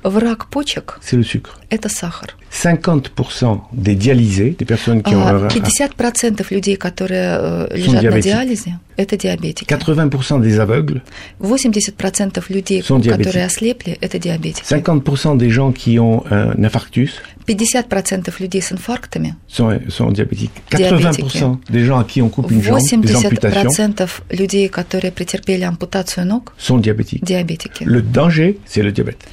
Враг 0.03 0.47
почек 0.49 0.97
c'est 1.01 1.15
le 1.17 1.23
sucre.– 1.23 1.59
это 1.69 1.89
сахар. 1.89 2.35
50% 2.51 3.61
des 3.71 3.95
dialysés, 3.95 4.55
des 4.59 4.65
personnes 4.65 5.01
qui 5.01 5.15
ont 5.15 5.25
А, 5.25 5.31
un 5.31 5.37
rein, 5.39 5.47
50% 5.47 6.45
людей, 6.53 6.75
которые 6.75 7.67
э, 7.71 7.75
лежат 7.75 7.93
на 7.95 7.99
диабетики. 8.01 8.29
диализе, 8.29 8.79
это 8.95 9.17
диабетики. 9.17 9.73
80% 9.73 10.39
des 10.41 10.59
aveugles, 10.59 11.01
80% 11.39 12.43
людей, 12.49 12.81
Sont 12.83 12.99
диабетики. 12.99 13.23
которые 13.23 13.45
ослепли, 13.47 13.97
это 14.01 14.19
диабетики. 14.19 14.63
50% 14.71 15.37
des 15.37 15.49
gens 15.49 15.71
qui 15.71 15.97
ont 15.97 16.23
un 16.29 16.63
infarctus 16.63 17.13
50% 17.47 18.39
людей 18.39 18.61
с 18.61 18.71
инфарктами, 18.71 19.35
sont, 19.47 19.79
sont 19.89 20.11
diabétiques. 20.11 20.51
Diabétiques. 20.71 21.25
80% 21.25 21.57
des 21.69 21.85
gens 21.85 21.99
à 21.99 22.03
qui 22.05 22.21
on 22.21 22.29
coupe 22.29 22.51
une 22.51 22.61
jambe, 22.61 22.79
des 23.01 23.15
amputations, 23.15 23.89
80% 23.89 24.07
людей, 24.31 24.69
которые 24.69 25.11
претерпели 25.11 25.63
ампутацию 25.63 26.25
ног, 26.25 26.53
sont 26.57 26.77
diabétiques. 26.77 27.23
диабетики. 27.25 27.83
Le 27.83 28.01
danger, 28.01 28.59
c'est 28.65 28.83
le 28.83 28.91
diabète. 28.91 29.25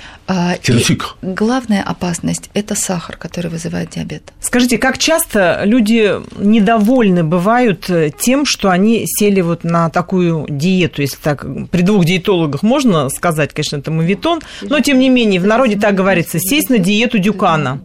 И 0.69 0.73
sucre. 0.73 1.07
Главная 1.23 1.83
опасность– 1.83 2.51
это 2.55 2.75
сахар, 2.75 3.17
который 3.17 3.51
вызывает 3.51 3.91
диабет. 3.91 4.33
Скажите, 4.41 4.79
как 4.79 4.99
часто 4.99 5.63
люди 5.65 6.15
недовольны 6.39 7.25
бывают 7.25 7.89
э, 7.91 8.11
тем, 8.17 8.45
что 8.47 8.71
они 8.71 9.05
сели 9.07 9.41
вот 9.41 9.65
на 9.65 9.91
такую 9.91 10.47
диету, 10.49 11.03
если 11.03 11.17
так 11.17 11.47
при 11.71 11.83
двух 11.83 12.05
диетологах 12.05 12.63
можно 12.63 13.09
сказать, 13.09 13.53
конечно, 13.53 13.77
это 13.77 13.91
мавитон, 13.91 14.41
но 14.63 14.81
тем 14.81 14.99
не 14.99 15.09
менее 15.09 15.41
в 15.41 15.47
народе 15.47 15.77
так 15.79 15.95
говорится, 15.95 16.39
сесть 16.39 16.71
на 16.71 16.79
диету 16.79 17.19
Дюкана. 17.19 17.83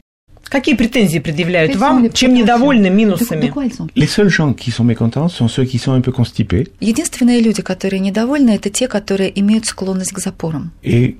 Какие 0.49 0.75
претензии 0.75 1.19
предъявляют 1.19 1.75
вам, 1.75 2.11
чем 2.11 2.33
недовольны 2.33 2.89
минусами? 2.89 3.51
Единственные 6.79 7.41
люди, 7.41 7.61
которые 7.61 7.99
недовольны, 7.99 8.51
это 8.51 8.69
те, 8.69 8.87
которые 8.87 9.39
имеют 9.39 9.65
склонность 9.65 10.13
к 10.13 10.19
запорам. 10.19 10.71
И 10.83 11.15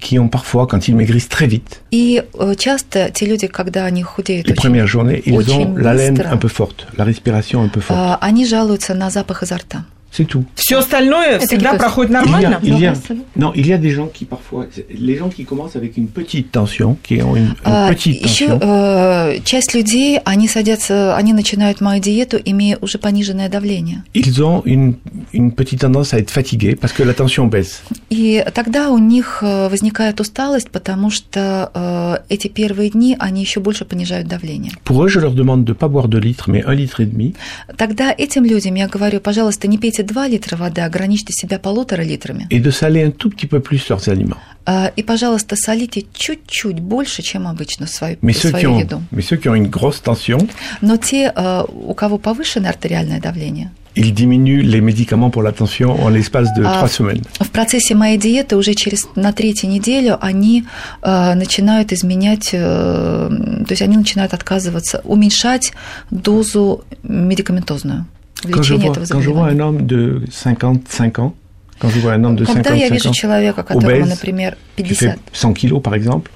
э, 2.33 2.55
часто 2.57 3.11
те 3.13 3.25
люди, 3.25 3.47
когда 3.47 3.85
они 3.85 4.03
худеют 4.03 4.47
les 4.47 4.53
очень, 4.53 4.61
premières 4.61 4.87
journées, 4.87 5.21
ils 5.25 5.35
очень 5.35 5.65
ont 5.65 5.77
la 5.77 5.93
laine 5.93 6.15
быстро, 6.15 6.31
un 6.31 6.37
peu 6.37 6.47
forte, 6.47 6.87
la 6.97 7.05
respiration 7.05 7.63
un 7.63 7.69
peu 7.69 7.81
forte. 7.81 7.97
а, 7.97 8.17
они 8.21 8.45
жалуются 8.45 8.93
на 8.93 9.09
запах 9.09 9.43
изо 9.43 9.57
рта. 9.57 9.85
C'est 10.15 10.25
tout. 10.25 10.45
Все 10.55 10.77
остальное 10.79 11.39
всегда 11.39 11.71
не 11.73 11.77
то. 11.77 11.83
проходит 11.83 12.11
Il 12.11 12.13
y, 12.13 12.15
a, 12.15 12.21
нормально? 12.21 12.59
il 12.63 12.79
y 12.79 12.85
a- 12.85 12.93
non, 13.35 13.51
il 13.53 13.67
y 13.67 13.73
a 13.73 13.77
des 13.77 13.91
gens 13.91 14.07
qui 14.07 14.23
parfois, 14.25 14.65
les 14.89 15.17
gens 15.17 15.27
qui 15.29 15.43
commencent 15.43 15.75
avec 15.75 15.97
une 15.97 16.07
petite 16.07 16.51
tension, 16.51 16.97
qui 17.03 17.21
ont 17.21 17.35
une, 17.35 17.47
une 17.47 17.55
А, 17.65 17.89
petite 17.89 18.23
Еще 18.23 18.47
tension, 18.47 18.59
э, 18.61 19.39
часть 19.43 19.73
людей, 19.73 20.19
они 20.23 20.47
садятся, 20.47 21.15
они 21.17 21.33
начинают 21.33 21.81
мою 21.81 22.01
диету, 22.01 22.37
имея 22.45 22.77
уже 22.81 22.97
пониженное 22.97 23.49
давление. 23.49 24.03
ils 24.13 24.41
ont 24.41 24.61
une, 24.63 24.95
une 25.33 25.51
petite 25.51 25.81
tendance 25.81 26.13
à 26.13 26.19
être 26.19 26.31
fatigués 26.31 26.75
parce 26.75 26.93
que 26.93 27.03
la 27.03 27.13
tension 27.13 27.47
baisse. 27.49 27.81
И 28.09 28.41
тогда 28.53 28.91
у 28.91 28.97
них 28.97 29.39
э, 29.41 29.67
возникает 29.67 30.21
усталость, 30.21 30.69
потому 30.69 31.09
что 31.09 31.71
э, 31.73 32.33
эти 32.33 32.47
первые 32.47 32.89
дни 32.89 33.17
они 33.19 33.41
еще 33.41 33.59
больше 33.59 33.83
понижают 33.83 34.27
давление. 34.27 34.71
Pour 34.85 35.03
eux, 35.03 35.09
je 35.09 35.19
leur 35.19 35.33
demande 35.33 35.65
de 35.65 35.73
pas 35.73 35.89
boire 35.89 36.07
2 36.07 36.19
litres, 36.19 36.49
mais 36.49 36.63
1 36.63 36.73
litre 36.75 37.01
et 37.01 37.05
demi. 37.05 37.35
Тогда 37.77 38.13
этим 38.17 38.45
людям 38.45 38.75
я 38.75 38.87
говорю, 38.87 39.19
пожалуйста, 39.19 39.67
не 39.67 39.77
пейте 39.77 40.03
2 40.05 40.27
литра 40.27 40.55
воды, 40.57 40.81
ограничьте 40.81 41.33
себя 41.33 41.59
полутора 41.59 42.01
литрами. 42.03 42.47
et 42.49 42.59
de 42.61 42.71
saler 42.71 43.03
un 43.03 43.11
tout 43.11 43.29
petit 43.29 43.47
peu 43.47 43.59
plus 43.59 43.87
leurs 43.89 44.07
aliments. 44.07 44.37
А, 44.67 44.91
И, 44.95 45.03
пожалуйста, 45.03 45.55
солите 45.55 46.05
чуть-чуть 46.13 46.79
больше, 46.79 47.21
чем 47.21 47.47
обычно 47.47 47.85
свою, 47.87 48.17
Mais 48.21 48.33
свою 48.33 48.71
ont, 48.71 48.79
еду. 48.79 49.01
mais 49.11 49.21
ceux 49.21 49.37
qui 49.37 49.47
ont 49.47 49.55
une 49.55 49.69
grosse 49.69 50.01
tension, 50.01 50.47
Но 50.81 50.97
те, 50.97 51.31
э, 51.35 51.63
у 51.69 51.93
кого 51.93 52.17
повышенное 52.17 52.69
артериальное 52.71 53.19
давление, 53.21 53.69
ils 53.95 54.11
diminuent 54.13 54.61
les 54.63 54.81
médicaments 54.81 55.29
pour 55.29 55.41
la 55.43 55.53
tension 55.53 55.91
en 56.03 56.09
l'espace 56.09 56.49
de 56.57 56.63
Ah. 56.65 56.79
3 56.79 56.89
semaines. 56.89 57.23
в 57.39 57.49
процессе 57.51 57.93
моей 57.95 58.17
диеты 58.17 58.57
уже 58.57 58.73
через 58.73 59.07
на 59.15 59.31
третью 59.33 59.69
неделю 59.69 60.17
они 60.19 60.65
э, 61.03 61.33
начинают 61.35 61.93
изменять, 61.93 62.49
э, 62.51 62.57
то 62.59 63.71
есть 63.71 63.81
они 63.83 63.97
начинают 63.97 64.33
отказываться, 64.33 64.99
уменьшать 65.03 65.73
дозу 66.11 66.83
медикаментозную 67.03 68.05
vois, 68.53 68.91
этого 68.91 69.05
quand 69.09 69.21
je 69.21 69.29
vois 69.29 69.49
заболевания. 69.49 69.61
un 69.61 69.67
homme 69.67 69.85
de 69.85 70.23
55 70.31 71.19
ans, 71.19 71.33
quand 71.79 71.89
je 71.89 71.99
vois 71.99 72.13
un 72.13 72.23
homme 72.23 72.35
de 72.35 72.45
Когда 72.45 72.73
я 72.73 72.87
55 72.87 72.91
вижу 72.91 73.11
человека, 73.13 73.63
которому, 73.63 73.87
obèse, 73.87 74.09
например, 74.09 74.57
qui 74.75 74.83
fait 74.95 75.15
55 75.15 75.19
100 75.33 75.53
kilos 75.53 75.81
par 75.81 75.93
exemple, 75.95 76.31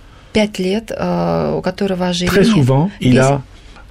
лет, 0.57 0.91
э, 0.95 1.55
у 1.57 1.61
которого 1.61 2.11
très 2.13 2.27
ожирение 2.27 2.43
souvent, 2.43 2.89
il 2.99 3.19
a 3.19 3.41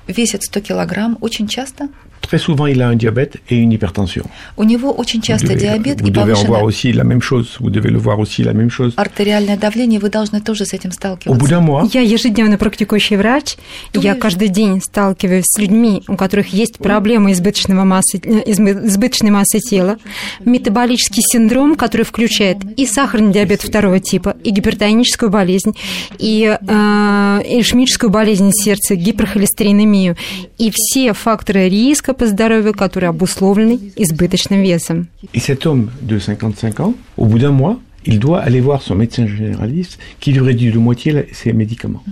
весит 0.09 0.43
100 0.43 0.61
килограмм, 0.61 1.19
очень 1.21 1.47
часто 1.47 1.89
Très 2.21 2.39
souvent, 2.39 2.67
il 2.67 2.83
a 2.83 2.89
un 2.89 2.97
diabète 2.97 3.39
et 3.49 3.57
une 3.57 3.73
hypertension. 3.73 4.25
У 4.57 4.65
него 4.65 4.93
очень 4.93 5.23
часто 5.23 5.47
vous 5.47 5.55
devez, 5.55 5.61
диабет 5.61 6.01
vous 6.01 6.09
и 6.09 6.11
devez 6.11 6.33
en 6.35 6.45
voir 6.45 6.61
повышенное 6.61 6.65
aussi 6.65 6.93
la 6.93 7.05
même 7.05 7.23
chose. 7.23 7.57
Vous 7.61 7.71
devez 7.71 7.91
le 7.91 7.99
voir 7.99 8.19
aussi 8.19 8.43
la 8.43 8.53
même 8.53 8.71
chose. 8.71 8.93
артериальное 8.97 9.57
давление, 9.57 9.99
вы 9.99 10.11
должны 10.11 10.41
тоже 10.41 10.67
с 10.67 10.73
этим 10.75 10.91
Au 10.91 10.93
bout 10.93 10.95
сталкиваться. 10.95 11.49
d'un 11.49 11.61
mois, 11.61 11.89
Я 11.93 12.01
ежедневно 12.03 12.59
практикующий 12.59 13.17
врач, 13.17 13.57
и 13.93 13.99
я 13.99 14.15
каждый 14.15 14.49
день 14.49 14.81
сталкиваюсь 14.83 15.45
с 15.47 15.59
людьми, 15.59 16.03
у 16.09 16.17
которых 16.17 16.49
есть 16.53 16.79
проблемы 16.79 17.33
избыточного 17.33 17.85
массы, 17.85 18.21
э, 18.23 18.43
избыточной 18.51 19.31
массы 19.31 19.61
тела, 19.61 19.97
метаболический 20.45 21.23
синдром, 21.23 21.77
который 21.77 22.03
включает 22.05 22.59
и 22.77 22.87
сахарный 22.87 23.33
диабет 23.33 23.63
второго 23.63 24.01
типа, 24.01 24.37
и 24.45 24.51
гипертоническую 24.51 25.31
болезнь, 25.31 25.75
и 26.19 26.45
э, 26.61 27.43
ишемическую 27.61 28.11
болезнь 28.11 28.51
сердца, 28.53 28.95
гиперхолестеринемию, 28.97 30.17
и 30.59 30.71
все 30.75 31.13
факторы 31.13 31.69
риска 31.69 32.08
по 32.15 32.27
здоровью, 32.27 32.73
которые 32.75 33.11
обусловлены 33.11 33.79
избыточным 33.97 34.63
весом. 34.63 35.09
et 35.33 35.41
cet 35.41 35.67
homme 35.67 35.91
de 36.03 36.19
55 36.19 36.81
ans, 36.81 36.95
au 37.17 37.27
bout 37.27 37.39
d'un 37.39 37.51
mois, 37.53 37.79
il 38.05 38.21
doit 38.21 38.41
aller 38.41 38.61
voir 38.61 38.81
son 38.81 38.95
médecin 38.95 39.27
généraliste 39.27 39.99
qui 40.21 40.33
lui 40.33 40.41
réduit 40.41 40.71
de 40.71 40.79
moitié 40.79 41.27
ses 41.35 41.53
médicaments. 41.53 42.03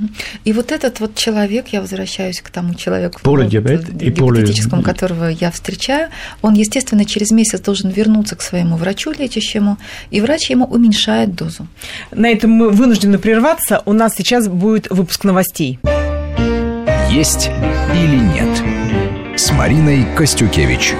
И 0.44 0.52
вот 0.52 0.70
этот 0.72 1.00
вот 1.00 1.14
человек, 1.14 1.68
я 1.68 1.80
возвращаюсь 1.80 2.40
к 2.42 2.50
тому 2.50 2.74
человеку, 2.74 3.20
Pour 3.22 3.36
le 3.38 3.46
diabète 3.46 3.84
э, 4.00 4.06
и 4.06 4.10
pour 4.10 4.30
le- 4.32 4.82
которого 4.82 5.26
я 5.28 5.50
встречаю, 5.50 6.08
он, 6.42 6.54
естественно, 6.54 7.04
через 7.06 7.30
месяц 7.30 7.60
должен 7.60 7.90
вернуться 7.90 8.34
к 8.36 8.42
своему 8.42 8.76
врачу 8.76 9.12
лечащему, 9.12 9.78
и 10.10 10.20
врач 10.20 10.50
ему 10.50 10.66
уменьшает 10.66 11.34
дозу. 11.34 11.66
На 12.12 12.28
этом 12.28 12.50
мы 12.50 12.68
вынуждены 12.70 13.18
прерваться. 13.18 13.82
У 13.86 13.92
нас 13.92 14.14
сейчас 14.16 14.48
будет 14.48 14.90
выпуск 14.90 15.24
новостей. 15.24 15.78
«Есть 17.10 17.48
или 17.94 18.16
нет» 18.18 18.85
с 19.36 19.52
Мариной 19.52 20.06
Костюкевич. 20.16 20.94